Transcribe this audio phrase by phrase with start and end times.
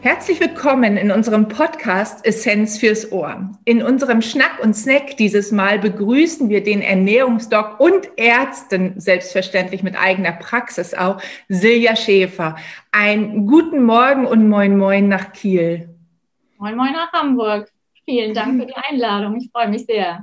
[0.00, 3.50] Herzlich willkommen in unserem Podcast Essenz fürs Ohr.
[3.64, 9.98] In unserem Schnack und Snack dieses Mal begrüßen wir den Ernährungsdoc und Ärzten, selbstverständlich mit
[9.98, 12.54] eigener Praxis auch, Silja Schäfer.
[12.92, 15.88] Einen guten Morgen und moin moin nach Kiel.
[16.58, 17.68] Moin moin nach Hamburg.
[18.04, 19.36] Vielen Dank für die Einladung.
[19.36, 20.22] Ich freue mich sehr.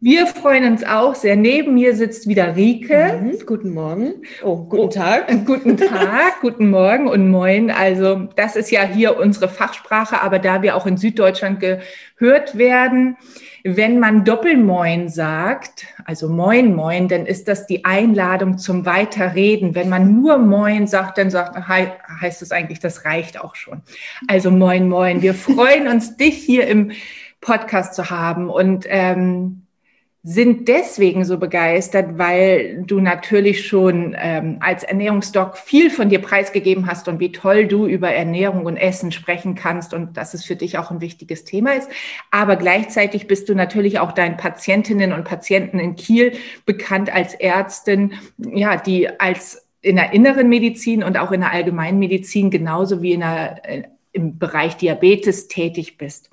[0.00, 1.34] Wir freuen uns auch sehr.
[1.34, 3.20] Neben mir sitzt wieder Rike.
[3.20, 4.14] Mhm, guten Morgen.
[4.44, 5.26] Oh, guten Tag.
[5.28, 7.68] Oh, guten Tag, guten Morgen und moin.
[7.68, 13.16] Also das ist ja hier unsere Fachsprache, aber da wir auch in Süddeutschland gehört werden,
[13.64, 19.74] wenn man Doppelmoin sagt, also Moin Moin, dann ist das die Einladung zum Weiterreden.
[19.74, 23.82] Wenn man nur Moin sagt, dann sagt, heißt es eigentlich, das reicht auch schon.
[24.28, 25.22] Also Moin Moin.
[25.22, 26.92] Wir freuen uns, dich hier im
[27.40, 29.61] Podcast zu haben und ähm,
[30.24, 36.86] sind deswegen so begeistert, weil du natürlich schon ähm, als Ernährungsdoc viel von dir preisgegeben
[36.86, 40.54] hast und wie toll du über Ernährung und Essen sprechen kannst und dass es für
[40.54, 41.88] dich auch ein wichtiges Thema ist.
[42.30, 46.34] Aber gleichzeitig bist du natürlich auch deinen Patientinnen und Patienten in Kiel
[46.66, 51.98] bekannt als Ärztin, ja, die als in der inneren Medizin und auch in der allgemeinen
[51.98, 56.30] Medizin genauso wie in der, äh, im Bereich Diabetes tätig bist.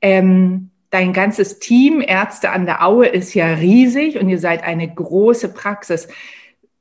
[0.00, 4.86] Ähm, Dein ganzes Team Ärzte an der Aue ist ja riesig und ihr seid eine
[4.86, 6.06] große Praxis.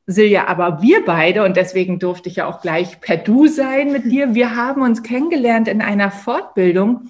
[0.05, 4.05] Silja, aber wir beide, und deswegen durfte ich ja auch gleich per Du sein mit
[4.05, 7.09] dir, wir haben uns kennengelernt in einer Fortbildung.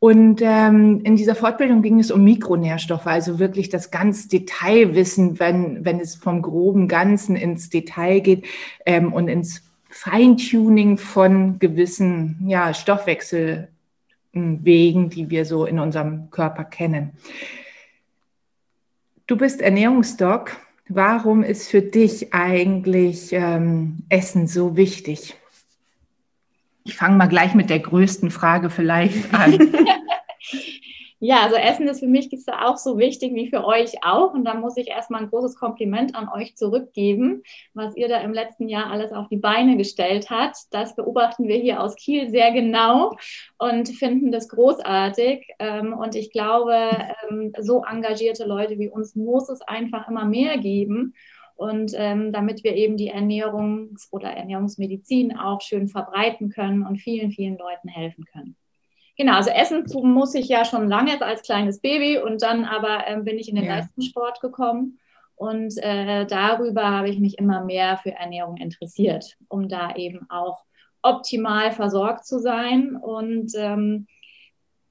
[0.00, 5.84] Und ähm, in dieser Fortbildung ging es um Mikronährstoffe, also wirklich das ganz Detailwissen, wenn,
[5.84, 8.44] wenn es vom groben Ganzen ins Detail geht
[8.86, 13.68] ähm, und ins Feintuning von gewissen ja, Stoffwechsel
[14.34, 17.12] Wegen, die wir so in unserem Körper kennen.
[19.26, 20.56] Du bist Ernährungsdoc.
[20.88, 25.34] Warum ist für dich eigentlich ähm, Essen so wichtig?
[26.84, 29.58] Ich fange mal gleich mit der größten Frage vielleicht an.
[31.26, 34.34] Ja, also Essen ist für mich ist auch so wichtig wie für euch auch.
[34.34, 37.42] Und da muss ich erstmal ein großes Kompliment an euch zurückgeben,
[37.72, 40.56] was ihr da im letzten Jahr alles auf die Beine gestellt habt.
[40.70, 43.16] Das beobachten wir hier aus Kiel sehr genau
[43.56, 45.48] und finden das großartig.
[45.60, 46.90] Ähm, und ich glaube,
[47.30, 51.14] ähm, so engagierte Leute wie uns muss es einfach immer mehr geben.
[51.56, 57.30] Und ähm, damit wir eben die Ernährungs- oder Ernährungsmedizin auch schön verbreiten können und vielen,
[57.30, 58.56] vielen Leuten helfen können.
[59.16, 63.24] Genau, also Essen muss ich ja schon lange als kleines Baby und dann aber ähm,
[63.24, 63.76] bin ich in den ja.
[63.76, 64.98] Leistungssport gekommen
[65.36, 70.64] und äh, darüber habe ich mich immer mehr für Ernährung interessiert, um da eben auch
[71.02, 72.96] optimal versorgt zu sein.
[72.96, 74.06] Und ähm,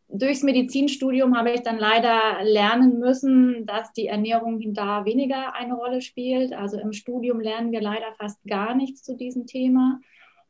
[0.10, 6.02] durchs Medizinstudium habe ich dann leider lernen müssen, dass die Ernährung da weniger eine Rolle
[6.02, 6.54] spielt.
[6.54, 10.00] Also im Studium lernen wir leider fast gar nichts zu diesem Thema.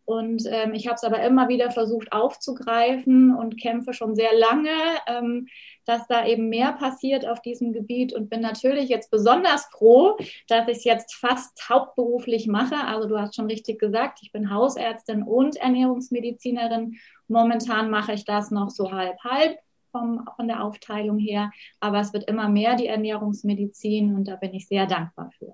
[0.06, 4.69] Und ähm, ich habe es aber immer wieder versucht aufzugreifen und kämpfe schon sehr lange,
[5.08, 5.47] ähm,
[5.86, 10.68] dass da eben mehr passiert auf diesem Gebiet und bin natürlich jetzt besonders froh, dass
[10.68, 12.75] ich es jetzt fast hauptberuflich mache.
[12.86, 16.97] Also du hast schon richtig gesagt, ich bin Hausärztin und Ernährungsmedizinerin.
[17.28, 19.58] Momentan mache ich das noch so halb halb.
[19.96, 24.52] Vom, von der Aufteilung her, aber es wird immer mehr die Ernährungsmedizin und da bin
[24.56, 25.53] ich sehr dankbar für.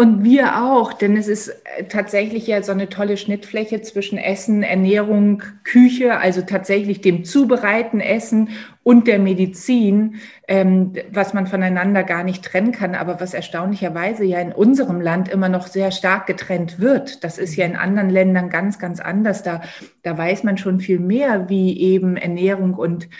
[0.00, 4.62] Und wir auch, denn es ist äh, tatsächlich ja so eine tolle Schnittfläche zwischen Essen,
[4.62, 8.48] Ernährung, Küche, also tatsächlich dem Zubereiten, Essen
[8.82, 10.14] und der Medizin,
[10.48, 15.28] ähm, was man voneinander gar nicht trennen kann, aber was erstaunlicherweise ja in unserem Land
[15.28, 17.22] immer noch sehr stark getrennt wird.
[17.22, 19.42] Das ist ja in anderen Ländern ganz, ganz anders.
[19.42, 19.60] Da,
[20.02, 23.10] da weiß man schon viel mehr, wie eben Ernährung und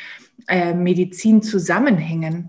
[0.48, 2.48] äh, Medizin zusammenhängen.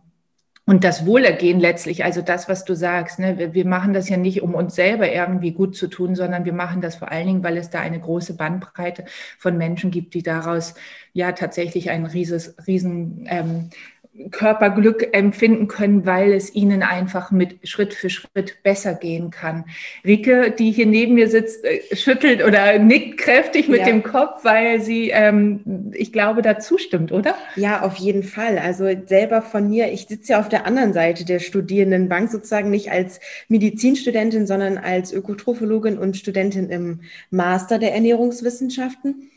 [0.71, 4.15] Und das Wohlergehen letztlich, also das, was du sagst, ne, wir, wir, machen das ja
[4.15, 7.43] nicht, um uns selber irgendwie gut zu tun, sondern wir machen das vor allen Dingen,
[7.43, 9.03] weil es da eine große Bandbreite
[9.37, 10.73] von Menschen gibt, die daraus
[11.11, 13.69] ja tatsächlich ein rieses, riesen ähm,
[14.29, 19.65] Körperglück empfinden können, weil es ihnen einfach mit Schritt für Schritt besser gehen kann.
[20.03, 23.85] Rike, die hier neben mir sitzt, äh, schüttelt oder nickt kräftig mit ja.
[23.85, 27.35] dem Kopf, weil sie, ähm, ich glaube, da zustimmt, oder?
[27.55, 28.57] Ja, auf jeden Fall.
[28.57, 32.91] Also selber von mir, ich sitze ja auf der anderen Seite der Studierendenbank, sozusagen nicht
[32.91, 36.99] als Medizinstudentin, sondern als Ökotrophologin und Studentin im
[37.29, 39.29] Master der Ernährungswissenschaften.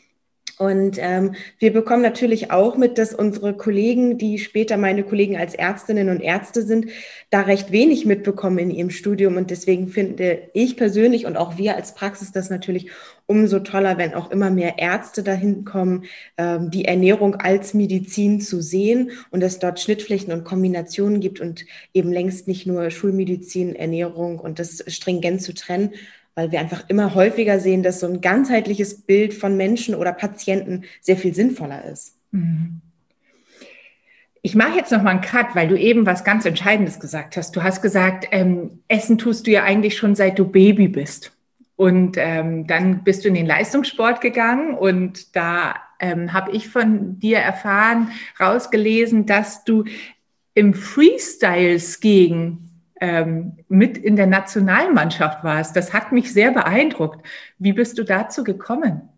[0.57, 5.53] Und ähm, wir bekommen natürlich auch mit, dass unsere Kollegen, die später meine Kollegen als
[5.53, 6.87] Ärztinnen und Ärzte sind,
[7.29, 9.35] da recht wenig mitbekommen in ihrem Studium.
[9.35, 12.89] Und deswegen finde ich persönlich und auch wir als Praxis das natürlich
[13.25, 16.05] umso toller, wenn auch immer mehr Ärzte dahin kommen,
[16.37, 21.65] ähm, die Ernährung als Medizin zu sehen und es dort Schnittflächen und Kombinationen gibt und
[21.93, 25.91] eben längst nicht nur Schulmedizin, Ernährung und das stringent zu trennen,
[26.35, 30.83] weil wir einfach immer häufiger sehen, dass so ein ganzheitliches Bild von Menschen oder Patienten
[31.01, 32.17] sehr viel sinnvoller ist.
[32.31, 32.81] Mhm.
[34.41, 37.55] Ich mache jetzt noch mal einen Cut, weil du eben was ganz Entscheidendes gesagt hast.
[37.55, 41.31] Du hast gesagt, ähm, Essen tust du ja eigentlich schon seit du Baby bist.
[41.77, 47.19] Und ähm, dann bist du in den Leistungssport gegangen und da ähm, habe ich von
[47.19, 49.83] dir erfahren, rausgelesen, dass du
[50.53, 52.64] im Freestyle-Skiing
[53.01, 55.75] ähm, mit in der Nationalmannschaft warst.
[55.75, 57.25] Das hat mich sehr beeindruckt.
[57.57, 59.09] Wie bist du dazu gekommen?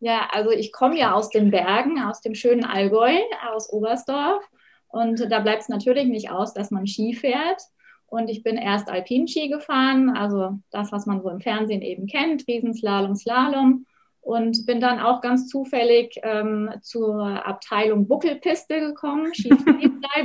[0.00, 3.12] Ja, also ich komme ja aus den Bergen, aus dem schönen Allgäu,
[3.52, 4.44] aus Oberstdorf.
[4.88, 7.60] Und da bleibt es natürlich nicht aus, dass man Ski fährt.
[8.06, 12.46] Und ich bin erst Alpinski gefahren, also das, was man so im Fernsehen eben kennt,
[12.48, 13.84] Riesenslalom, Slalom.
[14.20, 19.50] Und bin dann auch ganz zufällig ähm, zur Abteilung Buckelpiste gekommen, Ski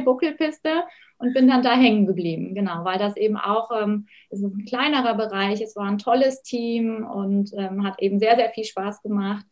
[0.03, 0.83] Buckelpiste
[1.23, 4.65] und bin dann da hängen geblieben, genau, weil das eben auch, ähm, es ist ein
[4.65, 9.01] kleinerer Bereich, es war ein tolles Team und ähm, hat eben sehr, sehr viel Spaß
[9.01, 9.45] gemacht.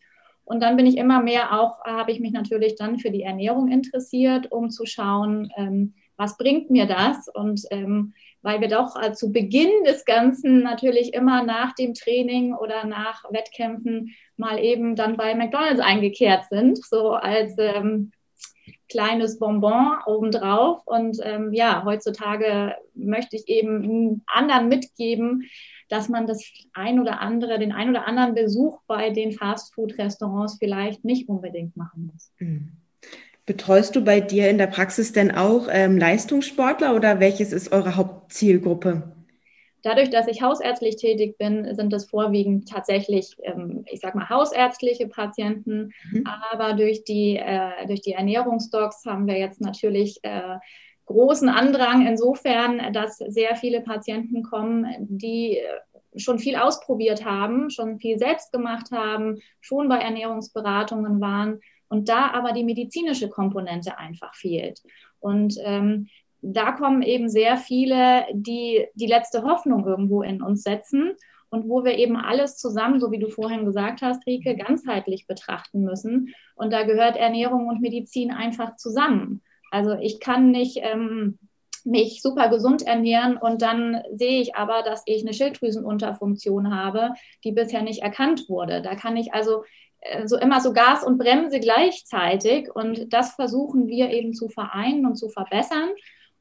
[0.44, 3.69] Und dann bin ich immer mehr auch, habe ich mich natürlich dann für die Ernährung
[3.69, 7.29] interessiert, um zu schauen, ähm, was bringt mir das?
[7.29, 12.53] Und ähm, weil wir doch äh, zu Beginn des Ganzen natürlich immer nach dem Training
[12.53, 18.12] oder nach Wettkämpfen mal eben dann bei McDonald's eingekehrt sind, so als ähm,
[18.91, 20.85] kleines Bonbon obendrauf.
[20.85, 25.49] Und ähm, ja, heutzutage möchte ich eben anderen mitgeben,
[25.89, 26.43] dass man das
[26.73, 32.11] ein oder andere, den ein oder anderen Besuch bei den Fastfood-Restaurants vielleicht nicht unbedingt machen
[32.13, 32.31] muss.
[32.39, 32.73] Mhm.
[33.45, 37.95] Betreust du bei dir in der Praxis denn auch ähm, Leistungssportler oder welches ist eure
[37.95, 39.11] Hauptzielgruppe?
[39.83, 45.07] Dadurch, dass ich hausärztlich tätig bin, sind das vorwiegend tatsächlich, ähm, ich sag mal, hausärztliche
[45.07, 45.91] Patienten.
[46.11, 46.23] Mhm.
[46.25, 50.57] Aber durch die, äh, durch die Ernährungsdocs haben wir jetzt natürlich äh,
[51.05, 55.59] großen Andrang insofern, dass sehr viele Patienten kommen, die
[56.15, 62.31] schon viel ausprobiert haben, schon viel selbst gemacht haben, schon bei Ernährungsberatungen waren und da
[62.31, 64.81] aber die medizinische Komponente einfach fehlt.
[65.19, 66.07] Und ähm,
[66.41, 71.13] da kommen eben sehr viele, die die letzte Hoffnung irgendwo in uns setzen
[71.49, 75.83] und wo wir eben alles zusammen, so wie du vorhin gesagt hast, Rike, ganzheitlich betrachten
[75.83, 76.33] müssen.
[76.55, 79.41] Und da gehört Ernährung und Medizin einfach zusammen.
[79.69, 81.38] Also ich kann nicht ähm,
[81.83, 87.11] mich super gesund ernähren und dann sehe ich aber, dass ich eine Schilddrüsenunterfunktion habe,
[87.43, 88.81] die bisher nicht erkannt wurde.
[88.81, 89.63] Da kann ich also
[90.01, 95.05] äh, so immer so Gas und Bremse gleichzeitig und das versuchen wir eben zu vereinen
[95.05, 95.89] und zu verbessern,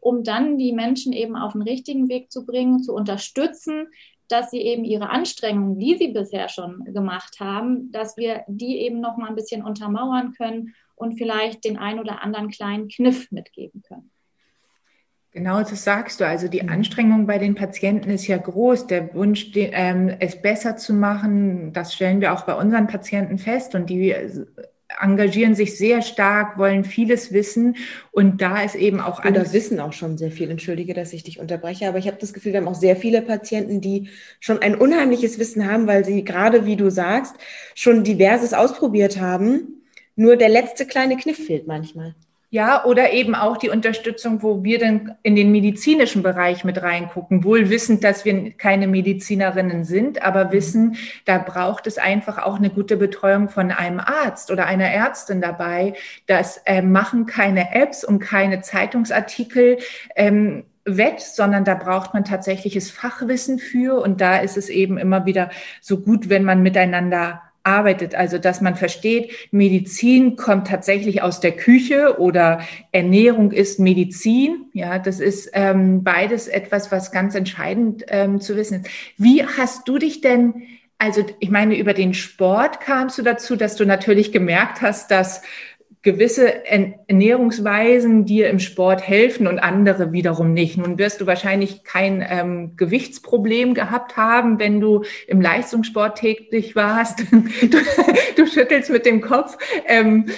[0.01, 3.89] um dann die Menschen eben auf den richtigen Weg zu bringen, zu unterstützen,
[4.29, 9.01] dass sie eben ihre Anstrengungen, die sie bisher schon gemacht haben, dass wir die eben
[9.01, 13.83] noch mal ein bisschen untermauern können und vielleicht den ein oder anderen kleinen Kniff mitgeben
[13.83, 14.11] können.
[15.33, 16.27] Genau, das sagst du.
[16.27, 16.71] Also die mhm.
[16.71, 18.89] Anstrengung bei den Patienten ist ja groß.
[18.89, 23.75] Der Wunsch, ähm, es besser zu machen, das stellen wir auch bei unseren Patienten fest.
[23.77, 24.15] Und die
[25.01, 27.77] engagieren sich sehr stark, wollen vieles wissen.
[28.11, 29.43] Und da ist eben auch alles.
[29.43, 30.51] Oder wissen auch schon sehr viel.
[30.51, 33.23] Entschuldige, dass ich dich unterbreche, aber ich habe das Gefühl, wir haben auch sehr viele
[33.23, 34.09] Patienten, die
[34.41, 37.37] schon ein unheimliches Wissen haben, weil sie gerade, wie du sagst,
[37.75, 39.81] schon diverses ausprobiert haben
[40.21, 42.15] nur der letzte kleine Kniff fehlt manchmal.
[42.53, 47.45] Ja, oder eben auch die Unterstützung, wo wir dann in den medizinischen Bereich mit reingucken,
[47.45, 50.53] wohl wissend, dass wir keine Medizinerinnen sind, aber mhm.
[50.53, 55.41] wissen, da braucht es einfach auch eine gute Betreuung von einem Arzt oder einer Ärztin
[55.41, 55.95] dabei.
[56.27, 59.79] Das äh, machen keine Apps und keine Zeitungsartikel.
[60.17, 64.01] Ähm, wett, sondern da braucht man tatsächliches Fachwissen für.
[64.03, 68.15] Und da ist es eben immer wieder so gut, wenn man miteinander arbeitet.
[68.15, 72.61] Also, dass man versteht, Medizin kommt tatsächlich aus der Küche oder
[72.93, 74.67] Ernährung ist Medizin.
[74.73, 78.91] Ja, das ist ähm, beides etwas, was ganz entscheidend ähm, zu wissen ist.
[79.17, 80.63] Wie hast du dich denn
[81.03, 85.41] also ich meine, über den Sport kamst du dazu, dass du natürlich gemerkt hast, dass
[86.03, 90.79] gewisse Ernährungsweisen dir im Sport helfen und andere wiederum nicht.
[90.79, 97.21] Nun wirst du wahrscheinlich kein ähm, Gewichtsproblem gehabt haben, wenn du im Leistungssport tätig warst.
[97.31, 97.79] du,
[98.37, 99.59] du schüttelst mit dem Kopf.
[99.87, 100.31] Ähm,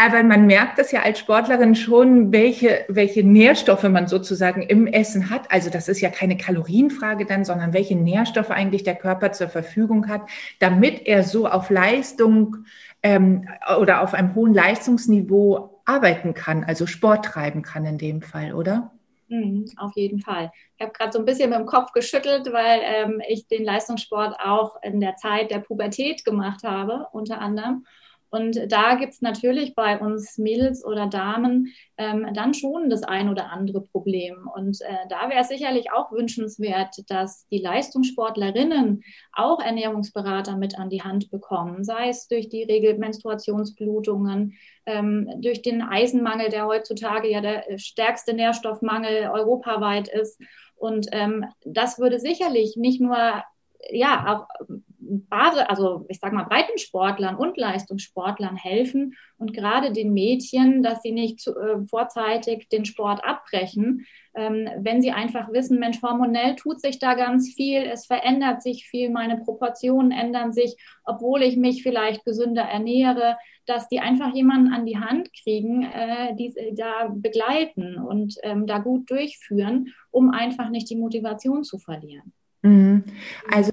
[0.00, 5.28] aber man merkt das ja als Sportlerin schon, welche, welche Nährstoffe man sozusagen im Essen
[5.28, 5.50] hat.
[5.50, 10.08] Also das ist ja keine Kalorienfrage dann, sondern welche Nährstoffe eigentlich der Körper zur Verfügung
[10.08, 10.22] hat,
[10.60, 12.58] damit er so auf Leistung
[13.02, 13.48] ähm,
[13.80, 18.92] oder auf einem hohen Leistungsniveau arbeiten kann, also Sport treiben kann in dem Fall, oder?
[19.26, 20.52] Mhm, auf jeden Fall.
[20.76, 24.36] Ich habe gerade so ein bisschen mit dem Kopf geschüttelt, weil ähm, ich den Leistungssport
[24.38, 27.84] auch in der Zeit der Pubertät gemacht habe, unter anderem.
[28.30, 33.30] Und da gibt es natürlich bei uns Mädels oder Damen ähm, dann schon das ein
[33.30, 34.48] oder andere Problem.
[34.54, 40.90] Und äh, da wäre es sicherlich auch wünschenswert, dass die Leistungssportlerinnen auch Ernährungsberater mit an
[40.90, 44.54] die Hand bekommen, sei es durch die Regelmenstruationsblutungen,
[44.84, 50.38] ähm, durch den Eisenmangel, der heutzutage ja der stärkste Nährstoffmangel europaweit ist.
[50.76, 53.42] Und ähm, das würde sicherlich nicht nur
[53.90, 54.66] ja auch
[55.08, 61.12] Bade, also ich sage mal Breitensportlern und Leistungssportlern helfen und gerade den Mädchen, dass sie
[61.12, 66.80] nicht zu, äh, vorzeitig den Sport abbrechen, ähm, wenn sie einfach wissen, Mensch, hormonell tut
[66.80, 71.82] sich da ganz viel, es verändert sich viel, meine Proportionen ändern sich, obwohl ich mich
[71.82, 73.36] vielleicht gesünder ernähre,
[73.66, 78.78] dass die einfach jemanden an die Hand kriegen, äh, die da begleiten und ähm, da
[78.78, 82.32] gut durchführen, um einfach nicht die Motivation zu verlieren.
[82.62, 83.04] Mhm.
[83.50, 83.72] Also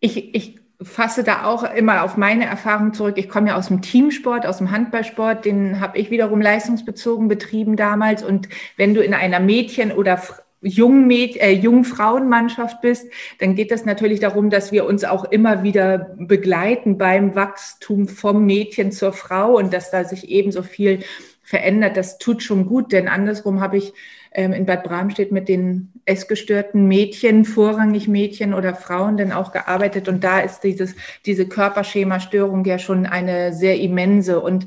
[0.00, 3.14] ich, ich fasse da auch immer auf meine Erfahrung zurück.
[3.16, 7.76] Ich komme ja aus dem Teamsport, aus dem Handballsport, den habe ich wiederum leistungsbezogen betrieben
[7.76, 8.22] damals.
[8.22, 10.20] Und wenn du in einer Mädchen- oder
[10.64, 13.06] jungen, Mäd äh, jungen Frauenmannschaft bist,
[13.38, 18.46] dann geht es natürlich darum, dass wir uns auch immer wieder begleiten beim Wachstum vom
[18.46, 21.00] Mädchen zur Frau und dass da sich ebenso viel
[21.42, 21.96] verändert.
[21.96, 23.92] Das tut schon gut, denn andersrum habe ich
[24.34, 30.08] in Bad Bramstedt mit den essgestörten Mädchen, vorrangig Mädchen oder Frauen, denn auch gearbeitet.
[30.08, 34.40] Und da ist dieses, diese Körperschema-Störung ja schon eine sehr immense.
[34.40, 34.66] Und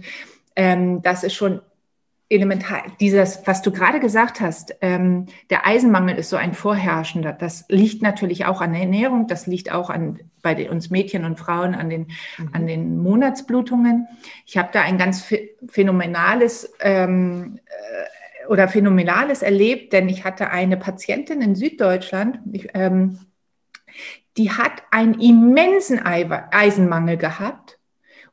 [0.55, 1.61] ähm, das ist schon
[2.29, 2.83] elementar.
[2.99, 7.31] Dieses, was du gerade gesagt hast, ähm, der Eisenmangel ist so ein vorherrschender.
[7.31, 9.27] Das liegt natürlich auch an der Ernährung.
[9.27, 12.07] Das liegt auch an bei den, uns Mädchen und Frauen an den
[12.37, 12.49] mhm.
[12.51, 14.07] an den Monatsblutungen.
[14.45, 15.33] Ich habe da ein ganz
[15.67, 18.16] phänomenales ähm, äh,
[18.47, 23.19] oder Phänomenales erlebt, denn ich hatte eine Patientin in Süddeutschland, ich, ähm,
[24.37, 27.79] die hat einen immensen Eisenmangel gehabt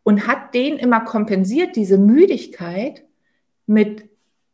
[0.02, 3.04] und hat den immer kompensiert, diese Müdigkeit,
[3.66, 4.08] mit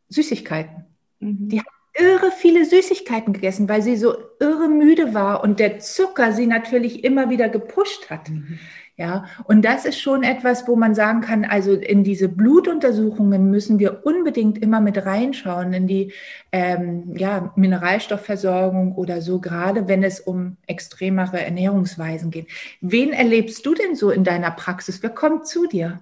[0.09, 0.85] Süßigkeiten.
[1.19, 1.49] Mhm.
[1.49, 6.31] Die hat irre viele Süßigkeiten gegessen, weil sie so irre müde war und der Zucker
[6.31, 8.29] sie natürlich immer wieder gepusht hat.
[8.29, 8.59] Mhm.
[9.01, 13.79] Ja, und das ist schon etwas, wo man sagen kann, also in diese Blutuntersuchungen müssen
[13.79, 16.13] wir unbedingt immer mit reinschauen, in die
[16.51, 22.45] ähm, ja, Mineralstoffversorgung oder so, gerade wenn es um extremere Ernährungsweisen geht.
[22.79, 25.01] Wen erlebst du denn so in deiner Praxis?
[25.01, 25.99] Wer kommt zu dir?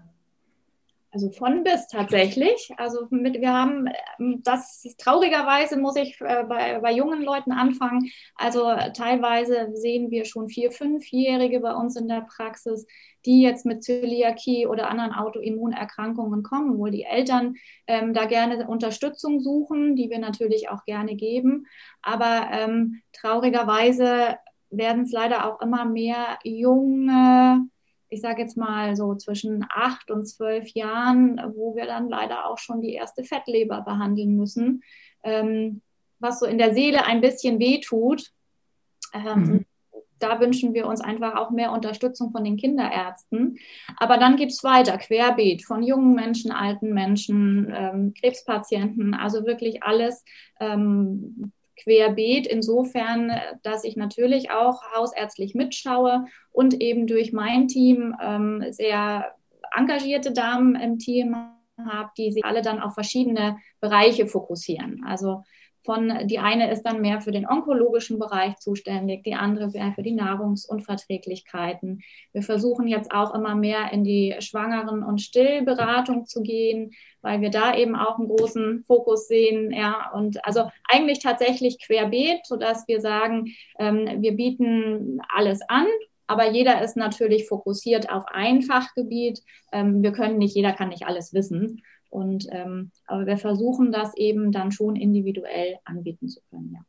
[1.11, 2.69] Also von bis tatsächlich.
[2.77, 3.87] Also mit, wir haben
[4.19, 8.11] ähm, das traurigerweise muss ich äh, bei, bei jungen Leuten anfangen.
[8.35, 12.85] Also teilweise sehen wir schon vier, fünfjährige bei uns in der Praxis,
[13.25, 17.55] die jetzt mit Zöliakie oder anderen Autoimmunerkrankungen kommen, wo die Eltern
[17.87, 21.65] ähm, da gerne Unterstützung suchen, die wir natürlich auch gerne geben.
[22.03, 24.37] Aber ähm, traurigerweise
[24.69, 27.67] werden es leider auch immer mehr junge
[28.09, 32.57] ich sage jetzt mal so zwischen acht und zwölf Jahren, wo wir dann leider auch
[32.57, 34.81] schon die erste Fettleber behandeln müssen,
[35.23, 35.81] ähm,
[36.19, 38.31] was so in der Seele ein bisschen wehtut.
[39.13, 39.65] Ähm, mhm.
[40.17, 43.57] Da wünschen wir uns einfach auch mehr Unterstützung von den Kinderärzten.
[43.95, 49.81] Aber dann geht es weiter, querbeet, von jungen Menschen, alten Menschen, ähm, Krebspatienten, also wirklich
[49.81, 50.25] alles,
[50.59, 53.31] ähm, querbeet, insofern,
[53.63, 59.33] dass ich natürlich auch hausärztlich mitschaue und eben durch mein Team ähm, sehr
[59.75, 61.36] engagierte Damen im Team
[61.77, 65.03] habe, die sich alle dann auf verschiedene Bereiche fokussieren.
[65.05, 65.43] Also
[65.83, 70.03] von, die eine ist dann mehr für den onkologischen Bereich zuständig, die andere mehr für
[70.03, 72.01] die Nahrungsunverträglichkeiten.
[72.33, 77.50] Wir versuchen jetzt auch immer mehr in die Schwangeren- und Stillberatung zu gehen, weil wir
[77.50, 79.71] da eben auch einen großen Fokus sehen.
[79.71, 85.88] Ja, und also eigentlich tatsächlich querbeet, sodass wir sagen, ähm, wir bieten alles an
[86.29, 89.41] aber jeder ist natürlich fokussiert auf ein Fachgebiet.
[89.71, 91.81] Ähm, wir können nicht, jeder kann nicht alles wissen.
[92.09, 96.81] Und ähm, aber wir versuchen das eben dann schon individuell anbieten zu können, ja.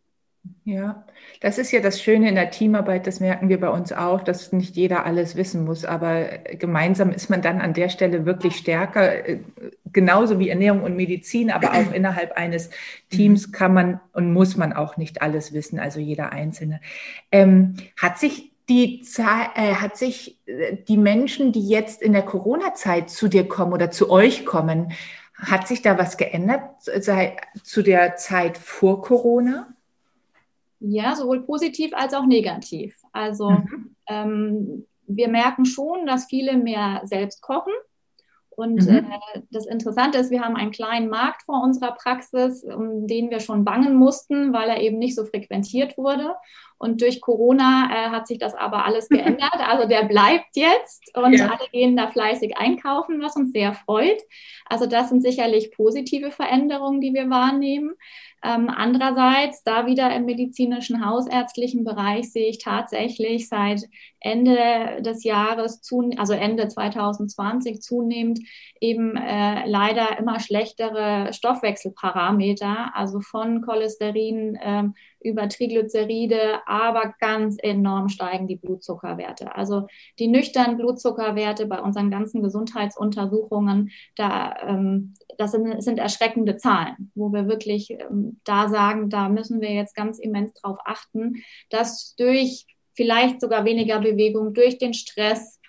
[0.64, 1.04] Ja,
[1.40, 4.52] das ist ja das Schöne in der Teamarbeit, das merken wir bei uns auch, dass
[4.52, 9.28] nicht jeder alles wissen muss, aber gemeinsam ist man dann an der Stelle wirklich stärker,
[9.28, 9.40] äh,
[9.92, 12.70] genauso wie Ernährung und Medizin, aber auch innerhalb eines
[13.10, 16.80] Teams kann man und muss man auch nicht alles wissen, also jeder Einzelne.
[17.32, 22.22] Ähm, hat sich die Zahl, äh, hat sich äh, die Menschen, die jetzt in der
[22.22, 24.92] Corona-Zeit zu dir kommen oder zu euch kommen,
[25.34, 29.74] hat sich da was geändert sei, zu der Zeit vor Corona?
[30.78, 32.96] Ja, sowohl positiv als auch negativ.
[33.12, 33.96] Also mhm.
[34.06, 37.72] ähm, wir merken schon, dass viele mehr selbst kochen.
[38.50, 38.96] Und mhm.
[39.34, 43.40] äh, das Interessante ist, wir haben einen kleinen Markt vor unserer Praxis, um den wir
[43.40, 46.34] schon bangen mussten, weil er eben nicht so frequentiert wurde.
[46.80, 49.60] Und durch Corona äh, hat sich das aber alles geändert.
[49.68, 51.49] Also der bleibt jetzt und ja.
[51.49, 54.20] alle gehen da fleißig einkaufen, was uns sehr freut.
[54.64, 57.92] Also das sind sicherlich positive Veränderungen, die wir wahrnehmen.
[58.42, 63.82] Ähm, andererseits, da wieder im medizinischen hausärztlichen Bereich sehe ich tatsächlich seit
[64.18, 65.82] Ende des Jahres,
[66.16, 68.40] also Ende 2020 zunehmend
[68.80, 74.84] eben äh, leider immer schlechtere Stoffwechselparameter, also von Cholesterin äh,
[75.22, 79.54] über Triglyceride, aber ganz enorm steigen die Blutzuckerwerte.
[79.54, 79.86] Also
[80.18, 87.32] die nüchternen Blutzuckerwerte bei unseren ganzen Gesundheitsuntersuchungen, da, ähm, das sind, sind, erschreckende Zahlen, wo
[87.32, 92.66] wir wirklich ähm, da sagen, da müssen wir jetzt ganz immens drauf achten, dass durch
[92.94, 95.59] vielleicht sogar weniger Bewegung, durch den Stress,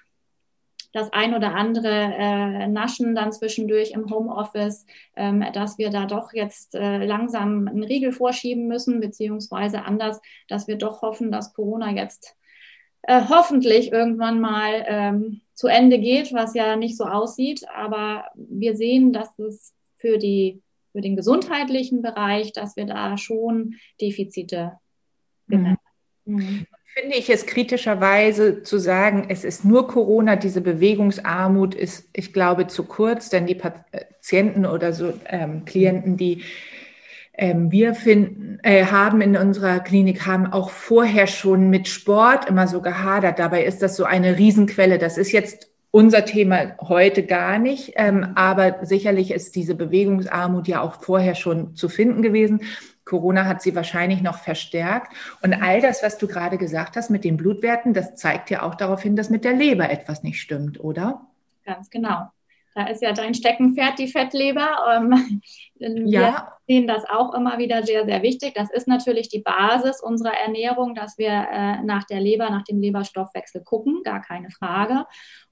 [0.94, 6.34] das ein oder andere äh, Naschen dann zwischendurch im Homeoffice, ähm, dass wir da doch
[6.34, 11.92] jetzt äh, langsam einen Riegel vorschieben müssen, beziehungsweise anders, dass wir doch hoffen, dass Corona
[11.92, 12.36] jetzt
[13.04, 17.66] äh, hoffentlich irgendwann mal ähm, zu Ende geht, was ja nicht so aussieht.
[17.74, 23.76] Aber wir sehen, dass es für, die, für den gesundheitlichen Bereich, dass wir da schon
[24.00, 24.74] Defizite
[25.48, 25.78] mhm.
[26.26, 32.34] mhm finde ich es kritischerweise zu sagen, es ist nur Corona, diese Bewegungsarmut ist, ich
[32.34, 36.44] glaube, zu kurz, denn die Patienten oder so ähm, Klienten, die
[37.34, 42.68] ähm, wir finden, äh, haben in unserer Klinik, haben auch vorher schon mit Sport immer
[42.68, 43.40] so gehadert.
[43.40, 44.98] Dabei ist das so eine Riesenquelle.
[44.98, 50.82] Das ist jetzt unser Thema heute gar nicht, ähm, aber sicherlich ist diese Bewegungsarmut ja
[50.82, 52.62] auch vorher schon zu finden gewesen.
[53.12, 55.14] Corona hat sie wahrscheinlich noch verstärkt.
[55.44, 58.74] Und all das, was du gerade gesagt hast mit den Blutwerten, das zeigt ja auch
[58.74, 61.28] darauf hin, dass mit der Leber etwas nicht stimmt, oder?
[61.66, 62.30] Ganz genau.
[62.74, 64.78] Da ist ja dein Steckenpferd die Fettleber.
[64.94, 65.42] Ähm,
[65.76, 68.54] wir sehen das auch immer wieder sehr, sehr wichtig.
[68.56, 72.80] Das ist natürlich die Basis unserer Ernährung, dass wir äh, nach der Leber, nach dem
[72.80, 75.06] Leberstoffwechsel gucken, gar keine Frage.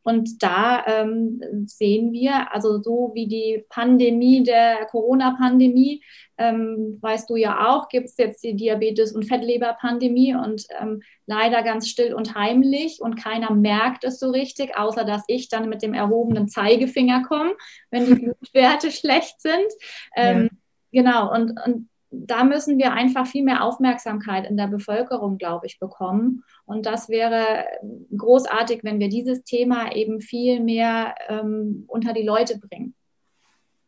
[0.10, 6.04] Und da ähm, sehen wir, also so wie die Pandemie der Corona-Pandemie,
[6.40, 11.62] ähm, weißt du ja auch, gibt es jetzt die Diabetes- und Fettleberpandemie und ähm, leider
[11.62, 15.84] ganz still und heimlich und keiner merkt es so richtig, außer dass ich dann mit
[15.84, 17.52] dem erhobenen Zeigefinger komme,
[17.92, 19.72] wenn die Blutwerte schlecht sind.
[20.16, 20.50] Ähm,
[20.92, 21.04] ja.
[21.04, 25.80] Genau, und, und da müssen wir einfach viel mehr Aufmerksamkeit in der Bevölkerung, glaube ich,
[25.80, 26.44] bekommen.
[26.66, 27.66] Und das wäre
[28.16, 32.96] großartig, wenn wir dieses Thema eben viel mehr ähm, unter die Leute bringen.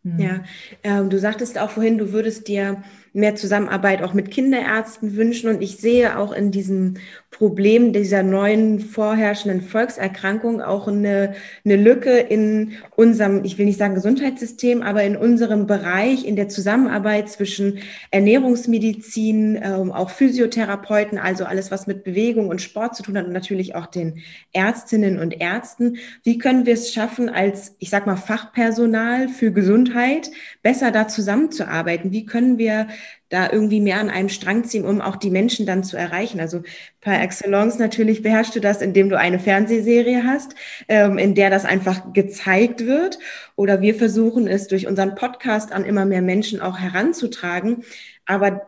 [0.04, 0.44] Ja,
[0.82, 2.82] äh, du sagtest auch vorhin, du würdest dir
[3.14, 5.50] mehr Zusammenarbeit auch mit Kinderärzten wünschen.
[5.50, 6.96] Und ich sehe auch in diesem
[7.30, 11.34] Problem dieser neuen vorherrschenden Volkserkrankung auch eine,
[11.66, 16.50] eine Lücke in unserem, ich will nicht sagen Gesundheitssystem, aber in unserem Bereich, in der
[16.50, 17.80] Zusammenarbeit zwischen
[18.12, 23.34] Ernährungsmedizin, ähm, auch Physiotherapeuten, also alles, was mit Bewegung und Sport zu tun hat und
[23.34, 24.20] natürlich auch den
[24.54, 25.98] Ärztinnen und Ärzten.
[26.24, 32.12] Wie können wir es schaffen, als, ich sag mal, Fachpersonal für Gesundheit besser da zusammenzuarbeiten?
[32.12, 32.88] Wie können wir
[33.30, 36.40] da irgendwie mehr an einem Strang ziehen, um auch die Menschen dann zu erreichen.
[36.40, 36.64] Also
[37.00, 40.54] par excellence natürlich beherrschst du das, indem du eine Fernsehserie hast,
[40.90, 43.20] ähm, in der das einfach gezeigt wird.
[43.56, 47.84] Oder wir versuchen es durch unseren Podcast an immer mehr Menschen auch heranzutragen.
[48.26, 48.68] Aber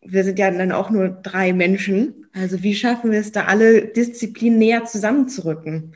[0.00, 2.26] wir sind ja dann auch nur drei Menschen.
[2.32, 5.94] Also wie schaffen wir es da alle Disziplinen näher zusammenzurücken?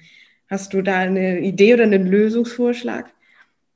[0.49, 3.14] Hast du da eine Idee oder einen Lösungsvorschlag?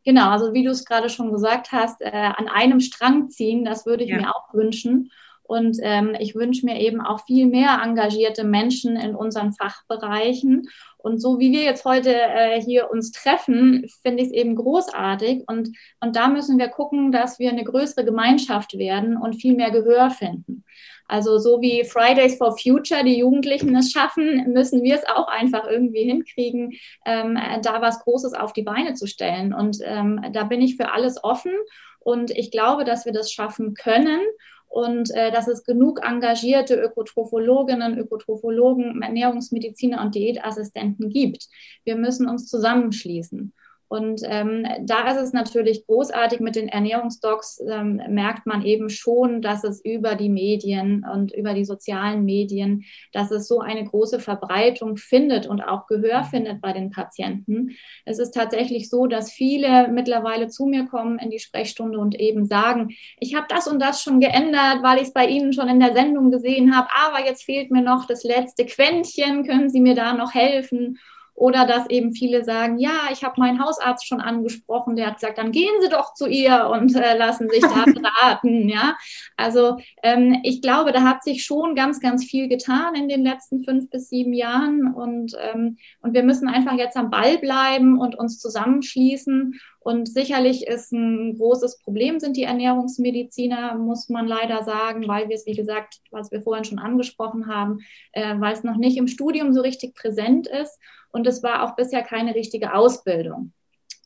[0.05, 3.85] Genau, also wie du es gerade schon gesagt hast, äh, an einem Strang ziehen, das
[3.85, 4.17] würde ich ja.
[4.17, 5.11] mir auch wünschen.
[5.49, 10.69] Und ähm, ich wünsche mir eben auch viel mehr engagierte Menschen in unseren Fachbereichen.
[10.99, 15.45] Und so wie wir jetzt heute äh, hier uns treffen, finde ich es eben großartig.
[15.47, 19.71] Und, und da müssen wir gucken, dass wir eine größere Gemeinschaft werden und viel mehr
[19.71, 20.65] Gehör finden.
[21.09, 25.67] Also so wie Fridays for Future die Jugendlichen es schaffen, müssen wir es auch einfach
[25.67, 26.75] irgendwie hinkriegen,
[27.07, 29.55] ähm, da was Großes auf die Beine zu stellen.
[29.55, 31.53] Und ähm, da bin ich für alles offen
[32.01, 34.21] und ich glaube, dass wir das schaffen können
[34.69, 41.49] und äh, dass es genug engagierte Ökotrophologinnen, Ökotrophologen, Ernährungsmediziner und Diätassistenten gibt.
[41.85, 43.53] Wir müssen uns zusammenschließen.
[43.89, 49.41] Und ähm, da ist es natürlich großartig mit den Ernährungsdocs, ähm, merkt man eben schon,
[49.41, 54.21] dass es über die Medien und über die sozialen Medien, dass es so eine große
[54.21, 57.77] Verbreitung findet und auch Gehör findet bei den Patienten.
[58.05, 62.45] Es ist tatsächlich so, dass viele mittlerweile zu mir kommen in die Sprechstunde und eben
[62.45, 65.81] sagen, ich habe das und das schon geändert, weil ich es bei Ihnen schon in
[65.81, 69.95] der Sendung gesehen habe, aber jetzt fehlt mir noch das letzte Quäntchen, können Sie mir
[69.95, 70.99] da noch helfen?
[71.39, 75.39] Oder dass eben viele sagen, ja, ich habe meinen Hausarzt schon angesprochen, der hat gesagt,
[75.39, 78.69] dann gehen Sie doch zu ihr und äh, lassen sich da beraten.
[78.69, 78.97] ja,
[79.37, 83.63] also ähm, ich glaube, da hat sich schon ganz, ganz viel getan in den letzten
[83.63, 88.19] fünf bis sieben Jahren und, ähm, und wir müssen einfach jetzt am Ball bleiben und
[88.19, 95.07] uns zusammenschließen und sicherlich ist ein großes Problem sind die Ernährungsmediziner, muss man leider sagen,
[95.07, 97.79] weil wir es, wie gesagt, was wir vorhin schon angesprochen haben,
[98.13, 100.79] äh, weil es noch nicht im Studium so richtig präsent ist
[101.11, 103.53] und es war auch bisher keine richtige Ausbildung.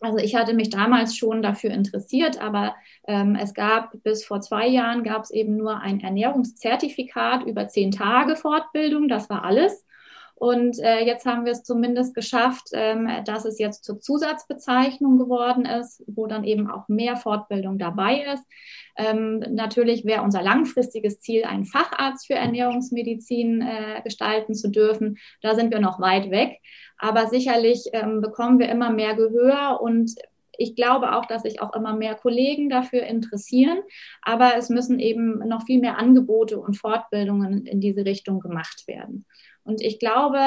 [0.01, 2.75] Also ich hatte mich damals schon dafür interessiert, aber
[3.07, 7.93] ähm, es gab bis vor zwei Jahren gab es eben nur ein Ernährungszertifikat über zehn
[7.93, 9.87] Tage Fortbildung, das war alles.
[10.43, 15.65] Und äh, jetzt haben wir es zumindest geschafft, ähm, dass es jetzt zur Zusatzbezeichnung geworden
[15.65, 18.45] ist, wo dann eben auch mehr Fortbildung dabei ist.
[18.97, 25.17] Ähm, natürlich wäre unser langfristiges Ziel, einen Facharzt für Ernährungsmedizin äh, gestalten zu dürfen.
[25.43, 26.59] Da sind wir noch weit weg.
[26.99, 30.11] Aber sicherlich ähm, bekommen wir immer mehr Gehör und
[30.59, 33.79] ich glaube auch, dass sich auch immer mehr Kollegen dafür interessieren,
[34.21, 39.25] aber es müssen eben noch viel mehr Angebote und Fortbildungen in diese Richtung gemacht werden.
[39.65, 40.39] Und ich glaube,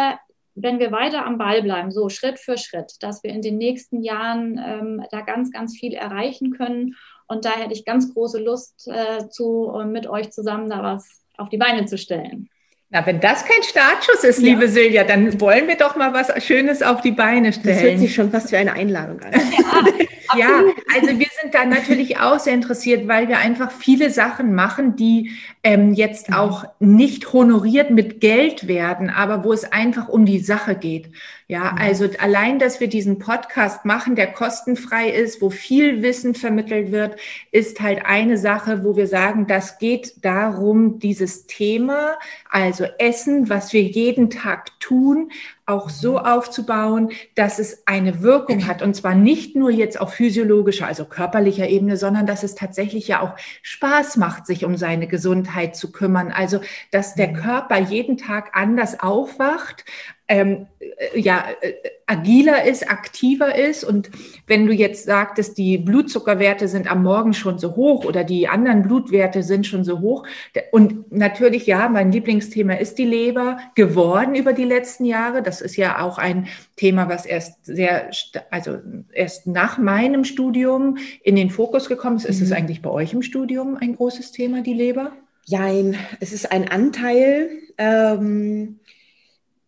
[0.55, 4.01] wenn wir weiter am Ball bleiben, so Schritt für Schritt, dass wir in den nächsten
[4.01, 6.95] Jahren ähm, da ganz, ganz viel erreichen können.
[7.27, 11.49] Und da hätte ich ganz große Lust äh, zu, mit euch zusammen da was auf
[11.49, 12.49] die Beine zu stellen.
[12.89, 14.53] Na, wenn das kein Startschuss ist, ja.
[14.53, 17.75] liebe Silja, dann wollen wir doch mal was Schönes auf die Beine stellen.
[17.75, 19.33] Das hört sich schon fast wie eine Einladung an.
[19.33, 24.55] Ja, ja, also wir sind da natürlich auch sehr interessiert, weil wir einfach viele Sachen
[24.55, 25.31] machen, die
[25.63, 26.35] ähm, jetzt mhm.
[26.35, 31.11] auch nicht honoriert mit Geld werden, aber wo es einfach um die Sache geht.
[31.47, 31.77] Ja, mhm.
[31.77, 37.19] also allein, dass wir diesen Podcast machen, der kostenfrei ist, wo viel Wissen vermittelt wird,
[37.51, 42.17] ist halt eine Sache, wo wir sagen, das geht darum, dieses Thema,
[42.49, 45.31] also Essen, was wir jeden Tag tun,
[45.65, 48.81] auch so aufzubauen, dass es eine Wirkung hat.
[48.81, 53.21] Und zwar nicht nur jetzt auf physiologischer, also körperlicher Ebene, sondern dass es tatsächlich ja
[53.21, 56.31] auch Spaß macht, sich um seine Gesundheit zu kümmern.
[56.31, 57.35] Also, dass der mhm.
[57.35, 59.85] Körper jeden Tag anders aufwacht,
[60.27, 61.73] ähm, äh, ja, äh,
[62.07, 63.83] agiler ist, aktiver ist.
[63.83, 64.09] Und
[64.47, 68.83] wenn du jetzt sagtest, die Blutzuckerwerte sind am Morgen schon so hoch oder die anderen
[68.83, 70.25] Blutwerte sind schon so hoch.
[70.71, 75.41] Und natürlich, ja, mein Lieblingsthema ist die Leber geworden über die letzten Jahre.
[75.41, 78.09] Das ist ja auch ein Thema, was erst sehr,
[78.51, 78.77] also
[79.13, 82.25] erst nach meinem Studium in den Fokus gekommen ist.
[82.25, 82.55] Ist es mhm.
[82.55, 85.11] eigentlich bei euch im Studium ein großes Thema, die Leber?
[85.45, 87.49] Jein, es ist ein Anteil.
[87.77, 88.79] Ähm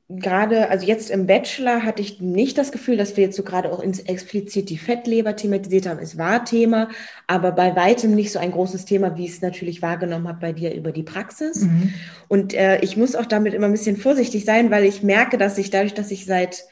[0.09, 3.71] gerade, also jetzt im Bachelor hatte ich nicht das Gefühl, dass wir jetzt so gerade
[3.71, 5.99] auch ins, explizit die Fettleber thematisiert haben.
[5.99, 6.89] Es war Thema,
[7.27, 10.53] aber bei weitem nicht so ein großes Thema, wie ich es natürlich wahrgenommen habe bei
[10.53, 11.63] dir über die Praxis.
[11.63, 11.93] Mhm.
[12.29, 15.57] Und äh, ich muss auch damit immer ein bisschen vorsichtig sein, weil ich merke, dass
[15.57, 16.63] ich dadurch, dass ich seit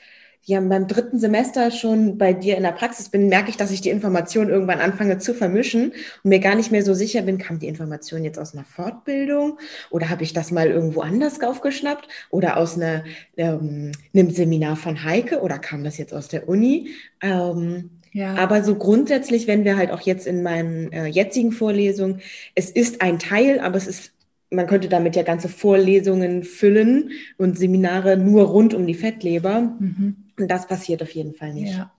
[0.47, 3.81] ja, beim dritten Semester schon bei dir in der Praxis bin, merke ich, dass ich
[3.81, 5.91] die Informationen irgendwann anfange zu vermischen
[6.23, 9.57] und mir gar nicht mehr so sicher bin, kam die Information jetzt aus einer Fortbildung
[9.89, 13.03] oder habe ich das mal irgendwo anders aufgeschnappt oder aus einer,
[13.37, 16.89] ähm, einem Seminar von Heike oder kam das jetzt aus der Uni?
[17.21, 18.35] Ähm, ja.
[18.35, 22.21] Aber so grundsätzlich, wenn wir halt auch jetzt in meinen äh, jetzigen Vorlesungen,
[22.53, 24.11] es ist ein Teil, aber es ist
[24.51, 29.75] man könnte damit ja ganze Vorlesungen füllen und Seminare nur rund um die Fettleber.
[29.79, 30.24] Mhm.
[30.37, 31.75] Und das passiert auf jeden Fall nicht.
[31.75, 31.91] Ja.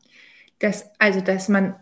[0.58, 1.74] Das, also, dass man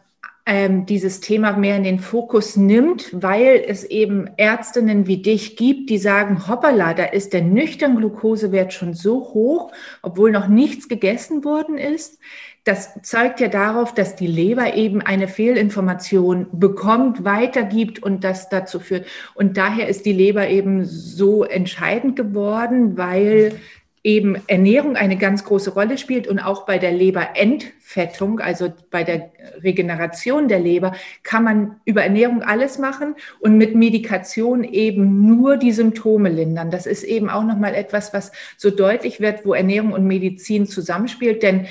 [0.47, 5.89] ähm, dieses Thema mehr in den Fokus nimmt, weil es eben Ärztinnen wie dich gibt,
[5.89, 11.45] die sagen, hoppala, da ist der nüchtern Glukosewert schon so hoch, obwohl noch nichts gegessen
[11.45, 12.19] worden ist.
[12.65, 18.81] Das zeigt ja darauf, dass die Leber eben eine Fehlinformation bekommt, weitergibt und das dazu
[18.81, 19.07] führt.
[19.35, 23.61] Und daher ist die Leber eben so entscheidend geworden, weil
[24.05, 29.33] eben Ernährung eine ganz große Rolle spielt und auch bei der Leberentfettung, also bei der
[29.63, 35.73] Regeneration der Leber, kann man über Ernährung alles machen und mit Medikation eben nur die
[35.73, 36.71] Symptome lindern.
[36.71, 41.43] Das ist eben auch nochmal etwas, was so deutlich wird, wo Ernährung und Medizin zusammenspielt,
[41.43, 41.67] denn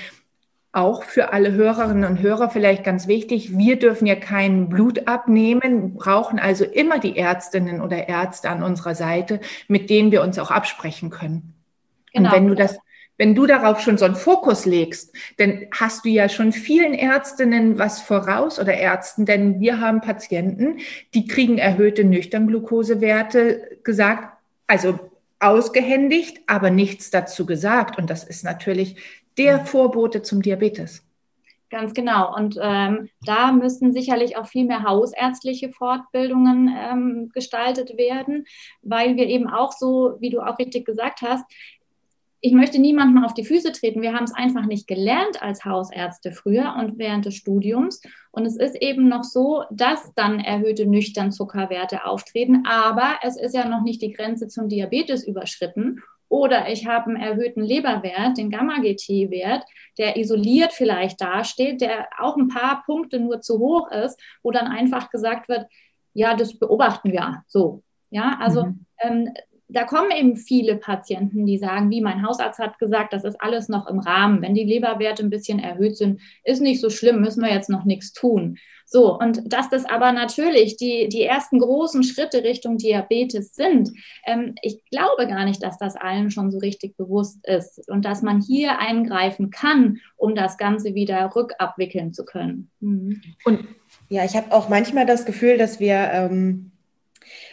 [0.72, 5.94] auch für alle Hörerinnen und Hörer vielleicht ganz wichtig, wir dürfen ja kein Blut abnehmen,
[5.94, 10.50] brauchen also immer die Ärztinnen oder Ärzte an unserer Seite, mit denen wir uns auch
[10.50, 11.54] absprechen können.
[12.14, 12.30] Genau.
[12.30, 12.78] Und wenn du das,
[13.18, 17.78] wenn du darauf schon so einen Fokus legst, dann hast du ja schon vielen Ärztinnen
[17.78, 20.80] was voraus oder Ärzten, denn wir haben Patienten,
[21.14, 25.00] die kriegen erhöhte Nüchtern-Glukosewerte gesagt, also
[25.40, 27.98] ausgehändigt, aber nichts dazu gesagt.
[27.98, 28.96] Und das ist natürlich
[29.38, 29.66] der mhm.
[29.66, 31.04] Vorbote zum Diabetes.
[31.70, 32.36] Ganz genau.
[32.36, 38.46] Und ähm, da müssen sicherlich auch viel mehr hausärztliche Fortbildungen ähm, gestaltet werden,
[38.84, 41.44] weil wir eben auch so, wie du auch richtig gesagt hast,
[42.46, 44.02] ich möchte niemandem auf die Füße treten.
[44.02, 48.02] Wir haben es einfach nicht gelernt als Hausärzte früher und während des Studiums.
[48.32, 52.66] Und es ist eben noch so, dass dann erhöhte nüchtern Zuckerwerte auftreten.
[52.68, 56.02] Aber es ist ja noch nicht die Grenze zum Diabetes überschritten.
[56.28, 59.64] Oder ich habe einen erhöhten Leberwert, den Gamma-GT-Wert,
[59.98, 64.68] der isoliert vielleicht dasteht, der auch ein paar Punkte nur zu hoch ist, wo dann
[64.68, 65.66] einfach gesagt wird,
[66.14, 67.84] ja, das beobachten wir so.
[68.10, 68.86] Ja, also mhm.
[69.00, 69.34] ähm,
[69.74, 73.70] da kommen eben viele Patienten, die sagen, wie mein Hausarzt hat gesagt, das ist alles
[73.70, 74.42] noch im Rahmen.
[74.42, 77.84] Wenn die Leberwerte ein bisschen erhöht sind, ist nicht so schlimm, müssen wir jetzt noch
[77.84, 78.58] nichts tun.
[78.86, 83.90] So, und dass das aber natürlich die, die ersten großen Schritte Richtung Diabetes sind,
[84.26, 88.22] ähm, ich glaube gar nicht, dass das allen schon so richtig bewusst ist und dass
[88.22, 92.70] man hier eingreifen kann, um das Ganze wieder rückabwickeln zu können.
[92.82, 93.22] Mhm.
[93.46, 93.68] Und
[94.10, 96.73] ja, ich habe auch manchmal das Gefühl, dass wir ähm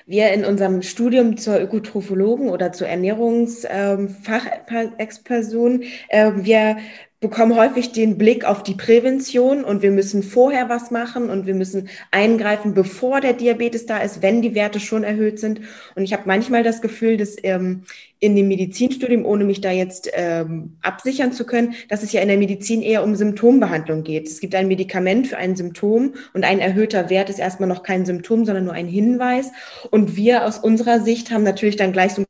[0.06, 6.78] wir in unserem Studium zur Ökotrophologen oder zur Ernährungsfachexperson, äh, wir
[7.20, 11.54] bekommen häufig den Blick auf die Prävention und wir müssen vorher was machen und wir
[11.54, 15.61] müssen eingreifen, bevor der Diabetes da ist, wenn die Werte schon erhöht sind.
[15.94, 17.83] Und ich habe manchmal das Gefühl, dass ähm,
[18.20, 22.28] in dem Medizinstudium, ohne mich da jetzt ähm, absichern zu können, dass es ja in
[22.28, 24.26] der Medizin eher um Symptombehandlung geht.
[24.26, 28.06] Es gibt ein Medikament für ein Symptom und ein erhöhter Wert ist erstmal noch kein
[28.06, 29.52] Symptom, sondern nur ein Hinweis.
[29.90, 32.26] Und wir aus unserer Sicht haben natürlich dann gleich so ein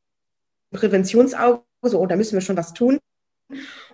[0.72, 2.98] Präventionsauge, so, oh, da müssen wir schon was tun.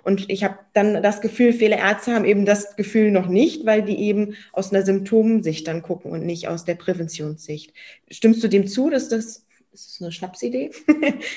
[0.06, 3.82] Und ich habe dann das Gefühl, viele Ärzte haben eben das Gefühl noch nicht, weil
[3.82, 7.72] die eben aus einer Symptomsicht dann gucken und nicht aus der Präventionssicht.
[8.08, 9.45] Stimmst du dem zu, dass das
[9.76, 10.70] ist das eine Schnapsidee?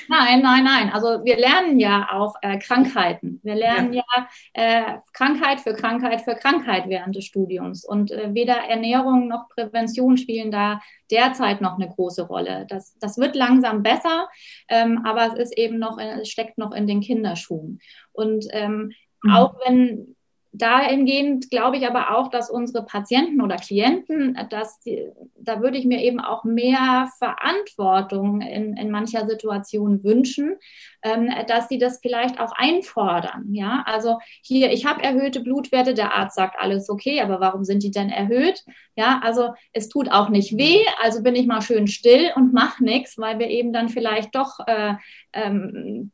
[0.08, 0.90] nein, nein, nein.
[0.90, 3.40] Also wir lernen ja auch äh, Krankheiten.
[3.42, 7.84] Wir lernen ja, ja äh, Krankheit für Krankheit für Krankheit während des Studiums.
[7.84, 12.66] Und äh, weder Ernährung noch Prävention spielen da derzeit noch eine große Rolle.
[12.68, 14.28] Das, das wird langsam besser,
[14.68, 17.80] ähm, aber es ist eben noch, es steckt noch in den Kinderschuhen.
[18.12, 19.30] Und ähm, mhm.
[19.32, 20.16] auch wenn
[20.52, 25.84] dahingehend glaube ich aber auch, dass unsere Patienten oder Klienten, dass die, da würde ich
[25.84, 30.56] mir eben auch mehr Verantwortung in, in mancher Situation wünschen,
[31.02, 33.52] ähm, dass sie das vielleicht auch einfordern.
[33.52, 37.82] Ja, also hier, ich habe erhöhte Blutwerte, der Arzt sagt alles okay, aber warum sind
[37.82, 38.64] die denn erhöht?
[38.96, 42.82] Ja, also es tut auch nicht weh, also bin ich mal schön still und mache
[42.82, 44.94] nichts, weil wir eben dann vielleicht doch äh,
[45.32, 46.10] ähm,